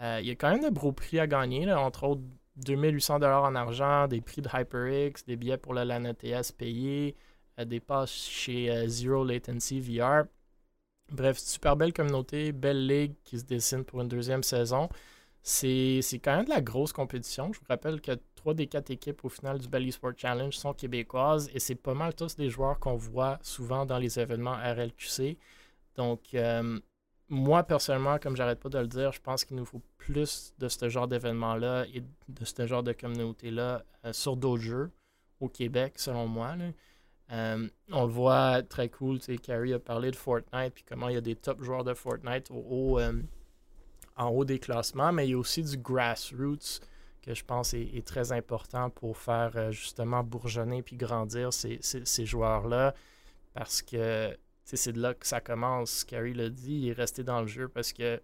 [0.00, 2.22] Euh, il y a quand même de gros prix à gagner, entre autres
[2.56, 7.14] 2800 en argent, des prix de HyperX, des billets pour le LAN ETS payés,
[7.60, 10.24] euh, des passes chez euh, Zero Latency VR.
[11.12, 14.88] Bref, super belle communauté, belle ligue qui se dessine pour une deuxième saison.
[15.46, 17.52] C'est quand même de la grosse compétition.
[17.52, 20.72] Je vous rappelle que trois des quatre équipes au final du Bally Sport Challenge sont
[20.72, 25.36] québécoises et c'est pas mal tous des joueurs qu'on voit souvent dans les événements RLQC.
[25.96, 26.80] Donc, euh,
[27.28, 30.66] moi personnellement, comme j'arrête pas de le dire, je pense qu'il nous faut plus de
[30.66, 34.90] ce genre d'événements-là et de ce genre de communauté-là euh, sur d'autres jeux
[35.40, 36.54] au Québec, selon moi.
[37.32, 39.18] Euh, on le voit très cool.
[39.42, 42.50] Carrie a parlé de Fortnite puis comment il y a des top joueurs de Fortnite
[42.50, 43.00] au, au
[44.16, 46.80] en haut des classements, mais il y a aussi du grassroots
[47.24, 52.94] que je pense est, très important pour faire euh, justement bourgeonner puis grandir ces, joueurs-là.
[53.54, 56.04] Parce que c'est de là que ça commence.
[56.04, 58.20] Carrie l'a dit, il est resté dans le jeu parce que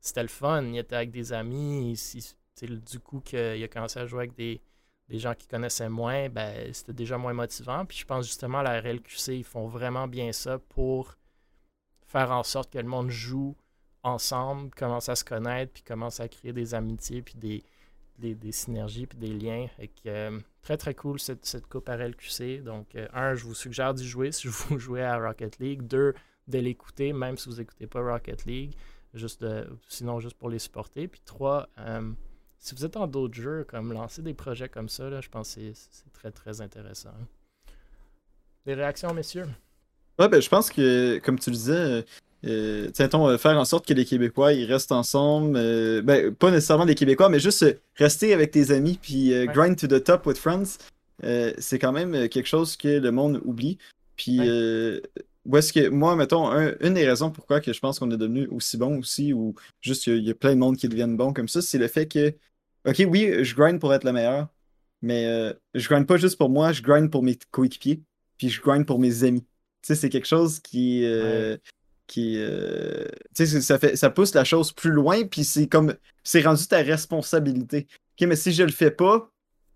[0.00, 0.62] c'était le fun.
[0.62, 2.00] Il était avec des amis.
[2.60, 4.60] du coup, qu'il a commencé à jouer avec des,
[5.18, 7.84] gens qui connaissaient moins, ben, c'était déjà moins motivant.
[7.84, 11.16] Puis je pense justement à la RLQC, ils font vraiment bien ça pour
[12.06, 13.56] faire en sorte que le monde joue
[14.02, 17.64] ensemble, commencent à se connaître, puis commencent à créer des amitiés, puis des,
[18.18, 19.66] des, synergies, puis des liens.
[19.78, 22.62] Que, euh, très, très cool cette, cette coupe RLQC.
[22.62, 25.82] Donc, euh, un, je vous suggère d'y jouer si vous jouez à Rocket League.
[25.82, 26.14] Deux,
[26.48, 28.74] de l'écouter, même si vous n'écoutez pas Rocket League.
[29.14, 29.44] Juste
[29.88, 31.06] sinon, juste pour les supporter.
[31.06, 32.12] Puis trois, euh,
[32.58, 35.54] si vous êtes en d'autres jeux, comme lancer des projets comme ça, là, je pense
[35.54, 37.12] que c'est très, très intéressant.
[38.64, 39.48] Des réactions, messieurs?
[40.18, 42.04] Ouais, ben, je pense que, comme tu le disais,
[42.44, 45.56] euh, euh, faire en sorte que les Québécois ils restent ensemble.
[45.56, 47.64] Euh, ben, pas nécessairement les Québécois, mais juste
[47.96, 50.78] rester avec tes amis puis grind to the top with friends.
[51.58, 53.78] c'est quand même quelque chose que le monde oublie.
[54.16, 54.40] Puis,
[55.44, 58.46] où est-ce que, moi, mettons, une des raisons pourquoi que je pense qu'on est devenu
[58.48, 61.48] aussi bon aussi, ou juste il y, a plein de monde qui deviennent bons comme
[61.48, 62.28] ça, c'est le fait que,
[62.86, 64.48] ok, oui, je grind pour être le meilleur,
[65.00, 68.02] mais je grind pas juste pour moi, je grind pour mes coéquipiers,
[68.36, 69.42] puis je grind pour mes amis.
[69.42, 71.04] Tu sais, c'est quelque chose qui
[72.12, 76.66] qui euh, ça fait ça pousse la chose plus loin puis c'est comme c'est rendu
[76.66, 77.86] ta responsabilité.
[78.20, 79.30] Ok mais si je le fais pas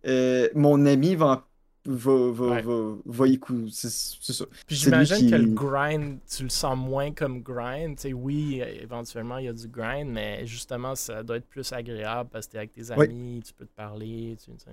[0.06, 1.48] euh, mon ami va
[1.86, 2.60] va, va,
[3.06, 4.44] va, écouter c'est ça.
[4.66, 7.96] Puis j'imagine que le grind tu le sens moins comme grind.
[7.96, 12.28] Tu oui éventuellement il y a du grind mais justement ça doit être plus agréable
[12.30, 14.70] parce que t'es avec tes amis tu peux te parler tu sais.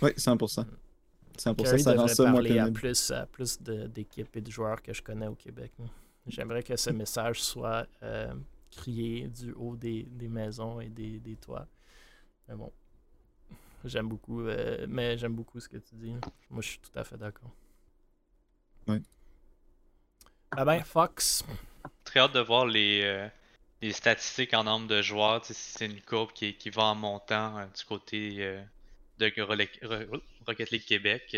[0.00, 0.64] Oui 100%
[1.38, 5.02] 100% ça rend ça moins à plus, à plus d'équipes et de joueurs que je
[5.02, 5.72] connais au Québec.
[6.26, 8.34] J'aimerais que ce message soit euh,
[8.70, 11.66] crié du haut des, maisons et des, toits.
[12.48, 12.72] Mais bon,
[13.84, 16.14] j'aime beaucoup, euh, mais j'aime beaucoup ce que tu dis.
[16.50, 17.50] Moi, je suis tout à fait d'accord.
[18.86, 19.02] Oui.
[20.52, 21.44] Ah ben, Fox.
[22.04, 23.28] Très hâte de voir les, euh,
[23.82, 25.44] les statistiques en nombre de joueurs.
[25.44, 28.62] Si c'est une courbe qui, qui va en montant du côté
[29.18, 31.36] de Rocket League Québec.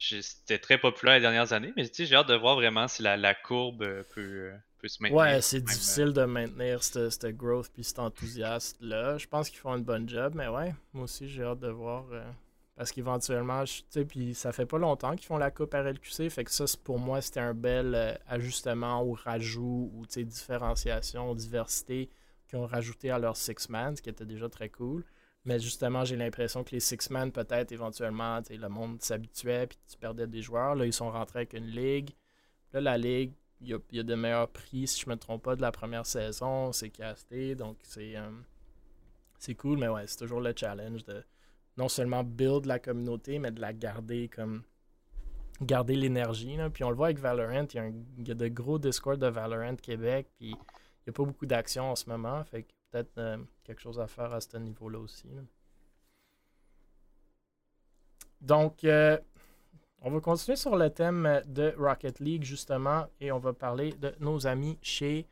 [0.00, 3.82] C'était très populaire les dernières années, mais j'ai hâte de voir vraiment si la, courbe
[3.82, 5.20] euh, euh, peut, se maintenir.
[5.20, 9.18] Ouais, c'est difficile euh, de maintenir cette, growth puis cet enthousiasme-là.
[9.18, 12.06] Je pense qu'ils font un bon job, mais ouais, moi aussi j'ai hâte de voir.
[12.76, 16.44] parce qu'éventuellement, tu sais, puis ça fait pas longtemps qu'ils font la coupe RLQC, fait
[16.44, 22.08] que ça, pour moi, c'était un bel ajustement ou rajout ou différenciation, diversité
[22.48, 25.04] qu'ils ont rajouté à leur six-man, ce qui était déjà très cool.
[25.44, 30.26] Mais justement, j'ai l'impression que les six-man, peut-être éventuellement, le monde s'habituait puis tu perdais
[30.26, 30.74] des joueurs.
[30.74, 32.10] Là, ils sont rentrés avec une ligue.
[32.72, 35.42] Là, la ligue, il y a, y a, de meilleurs prix, si je me trompe
[35.42, 36.72] pas, de la première saison.
[36.72, 37.54] C'est casté.
[37.54, 38.30] Donc, c'est euh,
[39.38, 39.78] c'est cool.
[39.78, 41.24] Mais ouais, c'est toujours le challenge de
[41.76, 44.62] non seulement build la communauté, mais de la garder comme.
[45.62, 46.56] Garder l'énergie.
[46.72, 47.66] Puis on le voit avec Valorant.
[47.74, 50.28] Il y, y a de gros Discord de Valorant Québec.
[50.38, 52.42] Puis il n'y a pas beaucoup d'action en ce moment.
[52.44, 55.28] Fait que peut-être euh, quelque chose à faire à ce niveau-là aussi.
[58.40, 59.18] Donc, euh,
[60.02, 64.14] on va continuer sur le thème de Rocket League, justement, et on va parler de
[64.18, 65.28] nos amis chez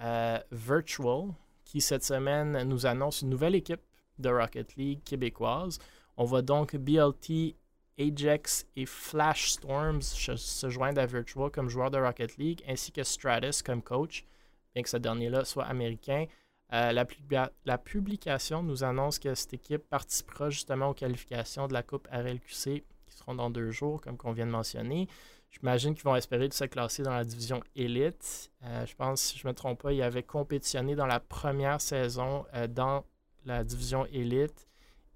[0.00, 1.30] euh, Virtual,
[1.64, 3.82] qui cette semaine nous annonce une nouvelle équipe
[4.18, 5.78] de Rocket League québécoise.
[6.16, 7.56] On va donc BLT
[7.98, 13.02] Ajax et Flash Storms se joignent à Virtual comme joueur de Rocket League, ainsi que
[13.02, 14.24] Stratus comme coach,
[14.74, 16.26] bien que ce dernier-là soit américain.
[16.74, 16.92] Euh,
[17.64, 22.84] la, publication nous annonce que cette équipe participera justement aux qualifications de la Coupe RLQC
[23.06, 25.06] qui seront dans deux jours, comme qu'on vient de mentionner.
[25.52, 28.50] J'imagine qu'ils vont espérer se classer dans la division élite.
[28.64, 31.80] Euh, je pense, si je ne me trompe pas, ils avaient compétitionné dans la première
[31.80, 33.04] saison euh, dans
[33.44, 34.66] la division élite.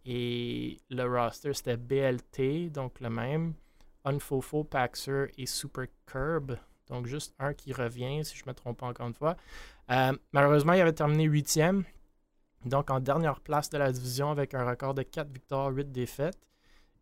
[0.04, 3.54] Et le roster, c'était BLT, donc le même.
[4.04, 6.56] Unfofo, Paxer et Super Curb.
[6.89, 9.36] Donc juste un qui revient, si je ne me trompe pas encore une fois.
[9.91, 11.84] Euh, malheureusement, il avait terminé huitième.
[12.64, 16.39] Donc en dernière place de la division avec un record de 4 victoires, 8 défaites.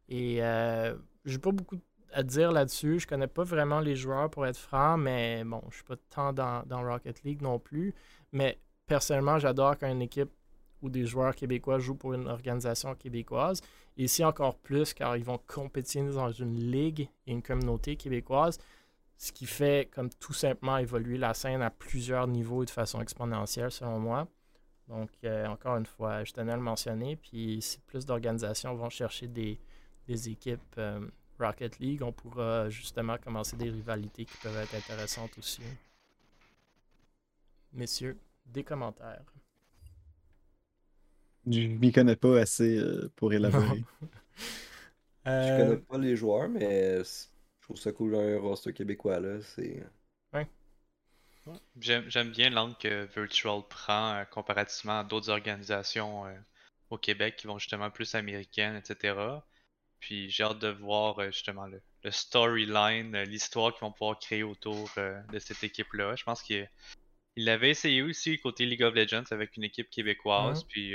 [0.09, 1.79] Et euh, j'ai pas beaucoup
[2.13, 3.01] à dire là-dessus.
[3.01, 6.33] Je connais pas vraiment les joueurs pour être franc, mais bon, je suis pas tant
[6.33, 7.95] dans, dans Rocket League non plus.
[8.33, 10.31] Mais personnellement, j'adore quand une équipe
[10.83, 13.61] ou des joueurs québécois jouent pour une organisation québécoise.
[13.97, 18.59] Ici encore plus car ils vont compétir dans une ligue et une communauté québécoise
[19.19, 23.01] ce qui fait comme tout simplement évoluer la scène à plusieurs niveaux et de façon
[23.01, 24.29] exponentielle selon moi.
[24.89, 27.17] Donc, euh, encore une fois, je tenais à le mentionner.
[27.17, 29.59] Puis, si plus d'organisations vont chercher des,
[30.09, 31.01] équipes euh,
[31.41, 35.63] Rocket League, on pourra justement commencer des rivalités qui peuvent être intéressantes aussi.
[37.73, 39.25] Messieurs, des commentaires.
[41.47, 43.85] Je m'y connais pas assez euh, pour élaborer.
[45.27, 47.03] Je connais pas les joueurs, mais
[47.67, 49.41] trouve ça cool un roster québécois là.
[49.43, 49.83] C'est.
[50.33, 50.47] Ouais.
[51.79, 56.35] J'aime bien l'angle que Virtual prend euh, comparativement à d'autres organisations euh,
[56.91, 59.19] au Québec qui vont justement plus américaines, etc.
[59.99, 64.89] Puis j'ai hâte de voir euh, justement le, storyline, l'histoire qu'ils vont pouvoir créer autour
[64.97, 66.15] de cette équipe-là.
[66.15, 66.71] Je pense qu'il
[67.37, 70.63] l'avait essayé aussi côté League of Legends avec une équipe québécoise.
[70.69, 70.95] Puis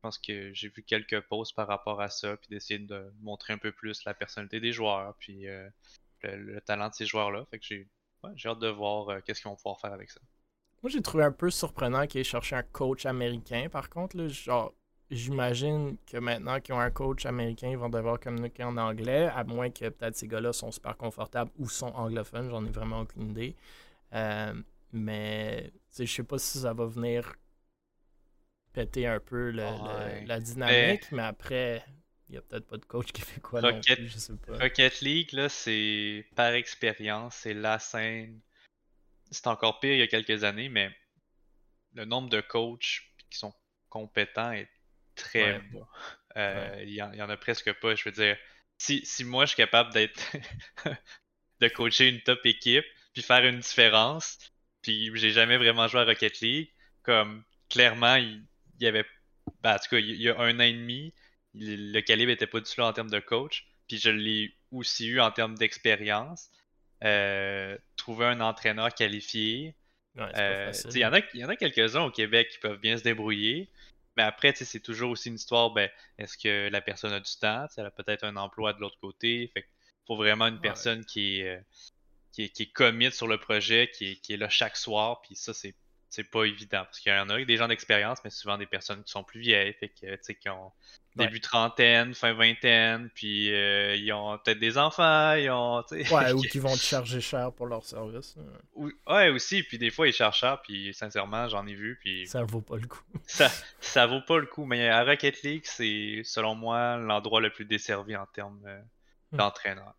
[0.00, 3.58] pense que j'ai vu quelques posts par rapport à ça, puis d'essayer de montrer un
[3.58, 5.46] peu plus la personnalité des joueurs, puis
[6.22, 7.44] le, talent de ces joueurs-là.
[7.50, 10.20] Fait que j'ai hâte de voir euh, qu'est-ce qu'ils vont pouvoir faire avec ça.
[10.82, 13.68] Moi, j'ai trouvé un peu surprenant qu'ils aient cherché un coach américain.
[13.70, 14.72] Par contre, là, genre,
[15.10, 19.44] j'imagine que maintenant qu'ils ont un coach américain, ils vont devoir communiquer en anglais, à
[19.44, 23.30] moins que peut-être ces gars-là sont super confortables ou sont anglophones, j'en ai vraiment aucune
[23.30, 23.56] idée.
[24.14, 24.54] Euh,
[24.92, 27.34] mais je sais pas si ça va venir
[28.72, 31.84] péter un peu la dynamique, mais après,
[32.30, 33.98] il n'y a peut-être pas de coach qui fait quoi Rocket,
[34.48, 38.40] Rocket League, là, c'est par expérience, c'est la scène.
[39.32, 40.90] C'est encore pire il y a quelques années, mais
[41.94, 43.52] le nombre de coachs qui sont
[43.88, 44.68] compétents est
[45.16, 45.88] très bas.
[46.36, 47.96] Euh, il, y en, a presque pas.
[47.96, 48.36] Je veux dire,
[48.78, 50.36] si, si moi je suis capable d'être
[51.60, 54.38] de coacher une top équipe, puis faire une différence,
[54.82, 56.70] puis j'ai jamais vraiment joué à Rocket League,
[57.02, 58.44] comme clairement, il,
[58.84, 59.04] y avait.
[59.62, 61.12] Ben, en tout cas, il y a un an et demi,
[61.54, 63.66] le calibre était pas du tout en termes de coach.
[63.88, 66.50] Puis je l'ai aussi eu en termes d'expérience.
[67.02, 69.74] Euh, trouver un entraîneur qualifié.
[70.18, 73.02] Euh, il y en a, y en a quelques-uns au Québec qui peuvent bien se
[73.02, 73.70] débrouiller.
[74.16, 77.66] Mais après, c'est toujours aussi une histoire, ben, est-ce que la personne a du temps?
[77.76, 79.50] Elle a peut-être un emploi de l'autre côté.
[79.54, 79.66] Fait
[80.06, 81.60] faut vraiment une personne qui est, euh,
[82.32, 85.22] qui est, qui est commit sur le projet, qui est, qui est là chaque soir.
[85.22, 85.74] Puis ça, c'est
[86.10, 89.02] c'est pas évident parce qu'il y en a des gens d'expérience, mais souvent des personnes
[89.04, 90.72] qui sont plus vieilles, fait que, qui ont
[91.14, 95.82] début trentaine, fin vingtaine, puis euh, ils ont peut-être des enfants, ils ont.
[96.12, 98.36] Ouais, ou qui vont te charger cher pour leur service.
[98.74, 102.26] ouais, aussi, puis des fois ils chargent cher, puis sincèrement, j'en ai vu, puis.
[102.26, 103.02] Ça vaut pas le coup.
[103.26, 103.48] ça,
[103.80, 107.64] ça vaut pas le coup, mais à Rocket League, c'est selon moi l'endroit le plus
[107.64, 108.80] desservi en termes euh,
[109.32, 109.36] hmm.
[109.36, 109.94] d'entraîneur.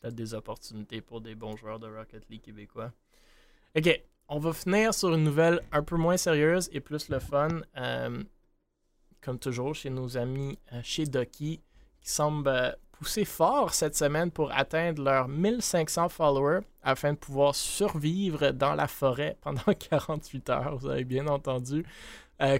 [0.00, 2.92] Peut-être des opportunités pour des bons joueurs de Rocket League québécois.
[3.76, 4.00] Ok,
[4.34, 7.60] on va finir sur une nouvelle un peu moins sérieuse et plus le fun.
[7.76, 8.20] Euh,
[9.20, 11.60] comme toujours, chez nos amis euh, chez Ducky,
[12.00, 17.54] qui semblent euh, pousser fort cette semaine pour atteindre leurs 1500 followers afin de pouvoir
[17.54, 20.78] survivre dans la forêt pendant 48 heures.
[20.78, 21.86] Vous avez bien entendu.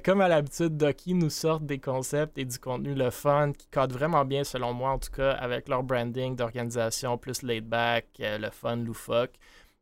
[0.05, 3.93] comme à l'habitude, Ducky nous sortent des concepts et du contenu le fun qui code
[3.93, 8.51] vraiment bien, selon moi en tout cas, avec leur branding d'organisation plus laid back, le
[8.51, 9.33] fun loufoque.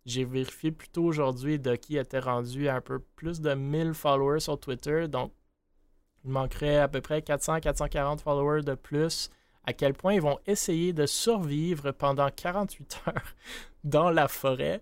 [0.04, 4.40] J'ai vérifié plus tôt aujourd'hui, Ducky était rendu à un peu plus de 1000 followers
[4.40, 5.32] sur Twitter, donc
[6.24, 9.30] il manquerait à peu près 400-440 followers de plus.
[9.64, 13.34] À quel point ils vont essayer de survivre pendant 48 heures
[13.84, 14.80] dans la forêt?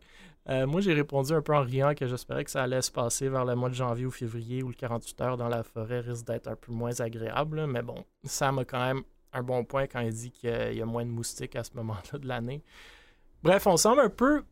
[0.48, 3.28] Euh, moi, j'ai répondu un peu en riant que j'espérais que ça allait se passer
[3.28, 6.26] vers le mois de janvier ou février où le 48 heures dans la forêt risque
[6.26, 7.66] d'être un peu moins agréable.
[7.66, 9.02] Mais bon, ça m'a quand même
[9.32, 12.18] un bon point quand il dit qu'il y a moins de moustiques à ce moment-là
[12.18, 12.62] de l'année.
[13.42, 14.42] Bref, on semble un peu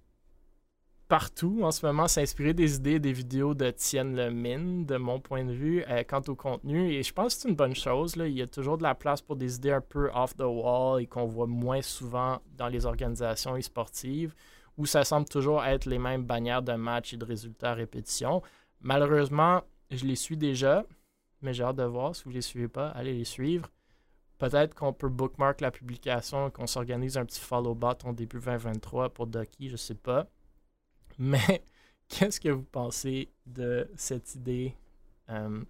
[1.09, 5.21] partout en ce moment s'inspirer des idées des vidéos de Tienne Le Min, de mon
[5.21, 6.93] point de vue, euh, quant au contenu.
[6.93, 8.15] Et je pense que c'est une bonne chose.
[8.19, 11.01] Il y a toujours de la place pour des idées un peu off the wall
[11.03, 14.35] et qu'on voit moins souvent dans les organisations e-sportives,
[14.77, 18.43] où ça semble toujours être les mêmes bannières de matchs et de résultats à répétition.
[18.83, 20.85] Malheureusement, je les suis déjà,
[21.41, 22.15] mais j'ai hâte de voir.
[22.15, 23.71] Si vous ne les suivez pas, allez les suivre.
[24.37, 29.27] Peut-être qu'on peut bookmark la publication, qu'on s'organise un petit follow-bot en début 2023 pour
[29.27, 30.29] Ducky, je sais pas.
[31.19, 31.63] Mais
[32.09, 34.75] qu'est-ce que vous pensez de cette idée
[35.31, 35.63] euh,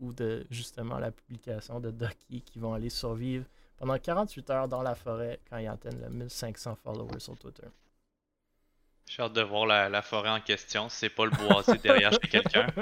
[0.00, 3.46] ou de justement la publication de Ducky qui vont aller survivre
[3.76, 7.68] pendant 48 heures dans la forêt quand ils atteignent le 1500 followers sur Twitter?
[9.06, 10.88] J'ai hâte de voir la, forêt en question.
[10.88, 12.66] C'est pas le bois, derrière chez quelqu'un.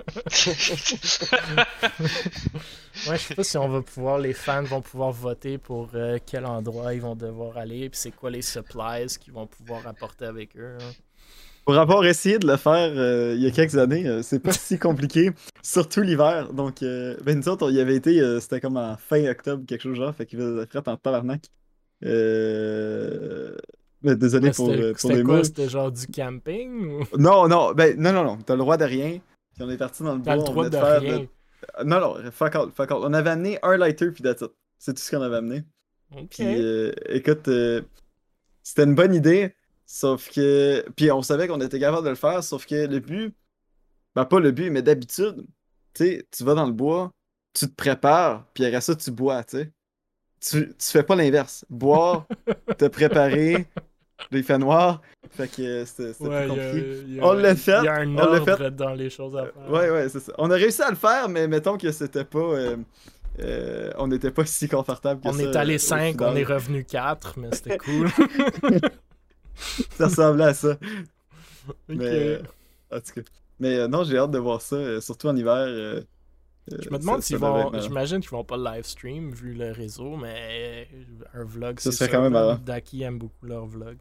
[3.09, 6.19] ouais, je sais pas si on va pouvoir, les fans vont pouvoir voter pour euh,
[6.25, 10.27] quel endroit ils vont devoir aller, puis c'est quoi les supplies qu'ils vont pouvoir apporter
[10.27, 10.79] avec eux.
[10.81, 10.93] Hein.
[11.65, 14.53] Pour avoir essayé de le faire euh, il y a quelques années, euh, c'est pas
[14.53, 15.31] si compliqué,
[15.63, 16.53] surtout l'hiver.
[16.53, 19.97] Donc, ben nous autres, on y avait été, c'était comme en fin octobre, quelque chose
[19.97, 21.43] genre, fait qu'il faisait fret en tabarnak.
[22.05, 23.57] Euh,
[24.03, 25.45] désolé pour, euh, pour les mots.
[25.45, 28.39] C'était genre du camping Non, non, ben, non, non, non.
[28.39, 29.21] T'as le droit de rien.
[29.55, 30.37] Puis on est parti dans le bois.
[30.37, 31.27] le droit de rien.
[31.85, 33.03] Non, non, fuck out, fuck out.
[33.03, 34.43] On avait amené un lighter puis that's
[34.79, 35.63] C'est tout ce qu'on avait amené.
[36.17, 36.29] Ok.
[36.31, 37.83] Puis euh, écoute, euh,
[38.63, 39.55] c'était une bonne idée.
[39.87, 40.85] Sauf que.
[40.97, 43.35] Puis on savait qu'on était capable de le faire, sauf que le but.
[44.15, 45.47] Ben, pas le but, mais d'habitude,
[45.95, 47.13] tu sais, tu vas dans le bois,
[47.55, 49.73] tu te prépares, puis après ça, tu bois, tu sais.
[50.41, 51.65] Tu, tu fais pas l'inverse.
[51.71, 52.27] Boire,
[52.79, 53.67] te préparer,
[54.31, 55.01] il fait noir.
[55.31, 57.21] Fait que c'était compliqué.
[57.23, 57.79] on l'a fait.
[57.81, 59.71] Il y a un ordre dans les choses à faire.
[59.71, 60.33] Ouais, ouais, c'est ça.
[60.39, 62.39] On a réussi à le faire, mais mettons que c'était pas.
[62.39, 62.77] Euh,
[63.41, 65.39] euh, on n'était pas si confortable que on ça.
[65.39, 68.11] On est allé 5, on est revenu 4, mais c'était cool.
[69.97, 70.77] ça ressemblait à ça.
[71.89, 72.41] Mais,
[72.91, 73.21] en tout cas.
[73.61, 75.55] Mais euh, non, j'ai hâte de voir ça, surtout en hiver.
[75.55, 76.01] Euh,
[76.71, 77.73] je me demande s'ils vont.
[77.81, 80.89] J'imagine qu'ils vont pas le live stream vu le réseau, mais
[81.35, 82.09] un vlog, c'est ça.
[82.09, 83.97] quand même Daki aime beaucoup leur vlog.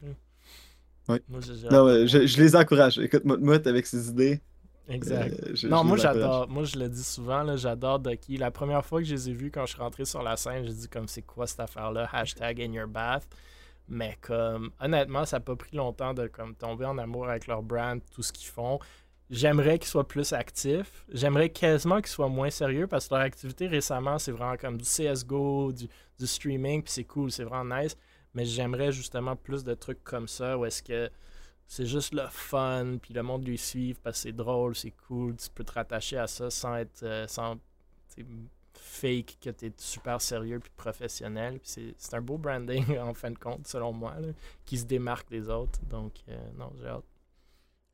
[1.09, 1.17] Oui.
[1.27, 1.39] Moi,
[1.71, 2.99] non, je, je, les encourage.
[2.99, 4.39] Écoute, Moutmout avec ses idées.
[4.87, 5.33] Exact.
[5.43, 6.47] Euh, non, moi j'adore.
[6.49, 8.37] Moi je le dis souvent, j'adore Ducky.
[8.37, 10.65] La première fois que je les ai vus quand je suis rentré sur la scène,
[10.65, 13.23] j'ai dit comme c'est quoi cette affaire-là, hashtag in your bath.
[13.91, 17.61] Mais comme honnêtement, ça n'a pas pris longtemps de comme tomber en amour avec leur
[17.61, 18.79] brand, tout ce qu'ils font.
[19.29, 21.03] J'aimerais qu'ils soient plus actifs.
[21.09, 24.85] J'aimerais quasiment qu'ils soient moins sérieux parce que leur activité récemment, c'est vraiment comme du
[24.85, 25.89] CSGO, du,
[26.25, 27.97] streaming, puis c'est cool, c'est vraiment nice.
[28.33, 31.09] Mais j'aimerais justement plus de trucs comme ça où est-ce que
[31.67, 35.35] c'est juste le fun, puis le monde lui suit parce que c'est drôle, c'est cool,
[35.35, 37.27] tu peux te rattacher à ça sans être euh,
[38.81, 41.59] fake que tu es super sérieux puis professionnel.
[41.59, 44.15] Puis c'est un beau branding en fin de compte, selon moi,
[44.65, 45.79] qui se démarque des autres.
[45.89, 47.05] Donc, euh, non, j'ai hâte.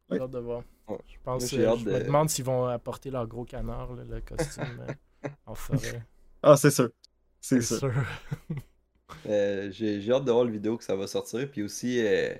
[0.09, 0.63] J'ai hâte de voir.
[0.89, 5.53] Je pense je me demande s'ils vont apporter leur gros canard, le costume euh, en
[5.53, 6.01] forêt.
[6.41, 6.89] Ah, c'est sûr.
[7.41, 7.91] C'est sûr.
[9.25, 11.49] Euh, j'ai hâte de voir le vidéo que ça va sortir.
[11.51, 12.33] Puis aussi, euh,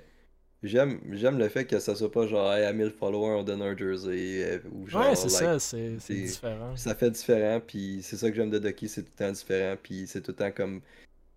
[0.62, 4.60] j'aime le fait que ça soit pas genre à 1000 followers on donne un jersey.
[4.72, 6.76] ou genre, ouais, c'est ça, c'est différent.
[6.76, 7.60] Ça fait différent.
[7.64, 9.76] Puis c'est ça que j'aime de Ducky, c'est tout le temps différent.
[9.82, 10.80] Puis c'est tout le temps comme.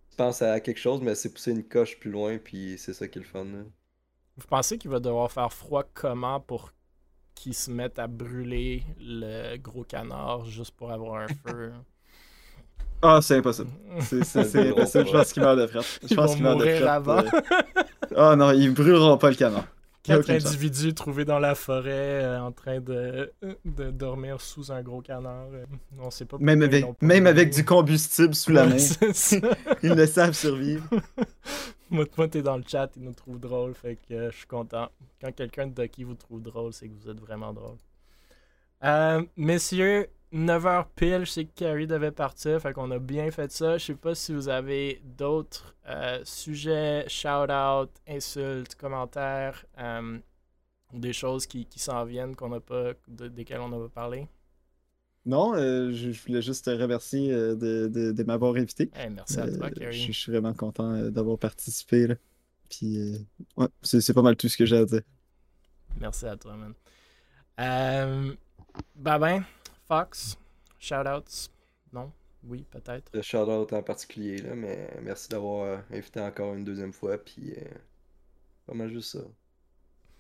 [0.10, 2.38] Tu penses à quelque chose, mais c'est pousser une coche plus loin.
[2.38, 3.46] Puis c'est ça qui est le fun.
[4.38, 6.74] Vous pensez qu'il va devoir faire froid comment pour
[7.36, 11.72] qu'ils se mettent à brûler le gros canard juste pour avoir un feu?
[13.02, 13.70] Ah, c'est impossible.
[14.02, 14.20] C'est
[14.70, 15.08] impossible.
[15.08, 15.80] Je pense qu'il meurt de fret.
[16.10, 16.84] Je pense qu'il meurt de fret.
[16.84, 17.20] avant.
[17.20, 17.84] Euh.
[18.16, 19.66] Ah non, ils brûleront pas le canard.
[20.04, 23.32] Quatre individus trouvés dans la forêt euh, en train de,
[23.66, 25.46] de, dormir sous un gros canard.
[25.54, 25.66] Euh,
[26.00, 28.78] on sait pas même avec, même avec du combustible sous la main.
[29.84, 30.90] ils ne savent survivre.
[31.92, 34.48] moi, moi t'es dans le chat, il nous trouve drôle, fait que euh, je suis
[34.48, 34.90] content.
[35.22, 37.78] Quand quelqu'un de Ducky vous trouve drôle, c'est que vous êtes vraiment drôle.
[39.38, 43.78] Messieurs, 9h pile, je sais que Carrie devait partir, fait qu'on a bien fait ça.
[43.78, 49.66] Je sais pas si vous avez d'autres euh, sujets, shout-out, insultes, commentaires,
[50.94, 54.28] des choses qui, qui s'en viennent qu'on a pas, desquelles on n'a pas parlé?
[55.26, 58.90] Non, euh, je, voulais juste te remercier euh, de, m'avoir invité.
[59.12, 62.08] merci à toi, euh, Je, suis vraiment content d'avoir participé.
[62.70, 63.28] Puis,
[63.58, 65.02] ouais, c'est pas mal tout ce que j'ai à dire.
[66.00, 66.74] Merci à toi, man.
[67.60, 68.34] Euh,
[68.96, 69.44] ben,
[69.92, 70.38] Fox,
[70.80, 71.50] shout-outs.
[71.92, 72.14] Non?
[72.46, 73.12] Oui, peut-être.
[73.14, 77.18] Le shout-out en particulier, là, mais merci d'avoir invité encore une deuxième fois.
[77.18, 77.54] Puis,
[78.66, 79.26] pas mal juste ça.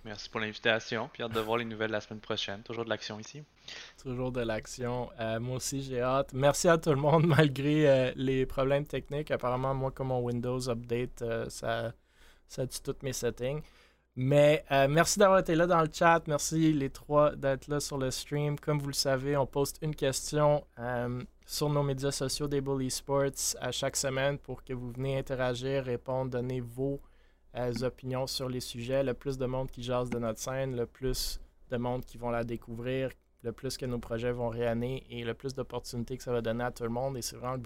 [0.04, 2.64] Merci pour l'invitation, puis hâte de voir les nouvelles la semaine prochaine.
[2.64, 3.44] Toujours de l'action ici.
[4.04, 5.10] Toujours de l'action.
[5.22, 6.34] Euh, moi aussi, j'ai hâte.
[6.34, 9.32] Merci à tout le monde, malgré euh, les problèmes techniques.
[9.32, 11.94] Apparemment, moi, comme mon Windows Update, euh, ça,
[12.50, 13.62] ça tue tous mes settings.
[14.16, 16.22] Mais euh, merci d'avoir été là dans le chat.
[16.28, 18.60] Merci les trois d'être là sur le stream.
[18.60, 22.92] Comme vous le savez, on poste une question euh, sur nos médias sociaux des Bully
[22.92, 27.00] Sports à chaque semaine pour que vous venez interagir, répondre, donner vos
[27.56, 29.02] euh, opinions sur les sujets.
[29.02, 31.40] Le plus de monde qui jase de notre scène, le plus
[31.70, 33.12] de monde qui vont la découvrir,
[33.44, 36.66] le plus que nos projets vont rayonner et le plus d'opportunités que ça va donner
[36.66, 37.16] à tout le monde.
[37.16, 37.58] Et c'est vraiment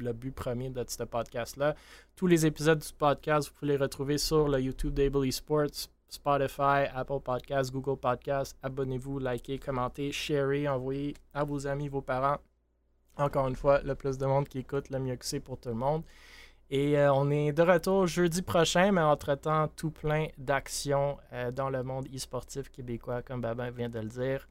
[0.00, 1.74] le but, premier de ce podcast-là.
[2.16, 6.86] Tous les épisodes du podcast, vous pouvez les retrouver sur le YouTube d'Able Esports, Spotify,
[6.94, 8.56] Apple Podcasts, Google Podcasts.
[8.62, 12.38] Abonnez-vous, likez, commentez, sharez, envoyez à vos amis, vos parents.
[13.16, 15.68] Encore une fois, le plus de monde qui écoute, le mieux que c'est pour tout
[15.68, 16.02] le monde.
[16.70, 21.68] Et euh, on est de retour jeudi prochain, mais entre-temps, tout plein d'actions euh, dans
[21.68, 24.48] le monde e-sportif québécois, comme Babin vient de le dire.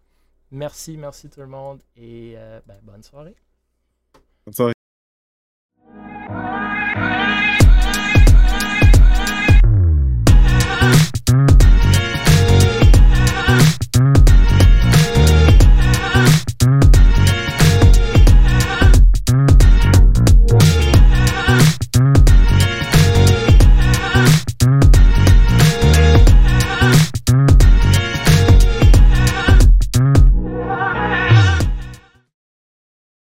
[0.52, 3.36] Merci, merci tout le monde et euh, ben, bonne soirée.
[4.46, 4.74] Bonne soirée.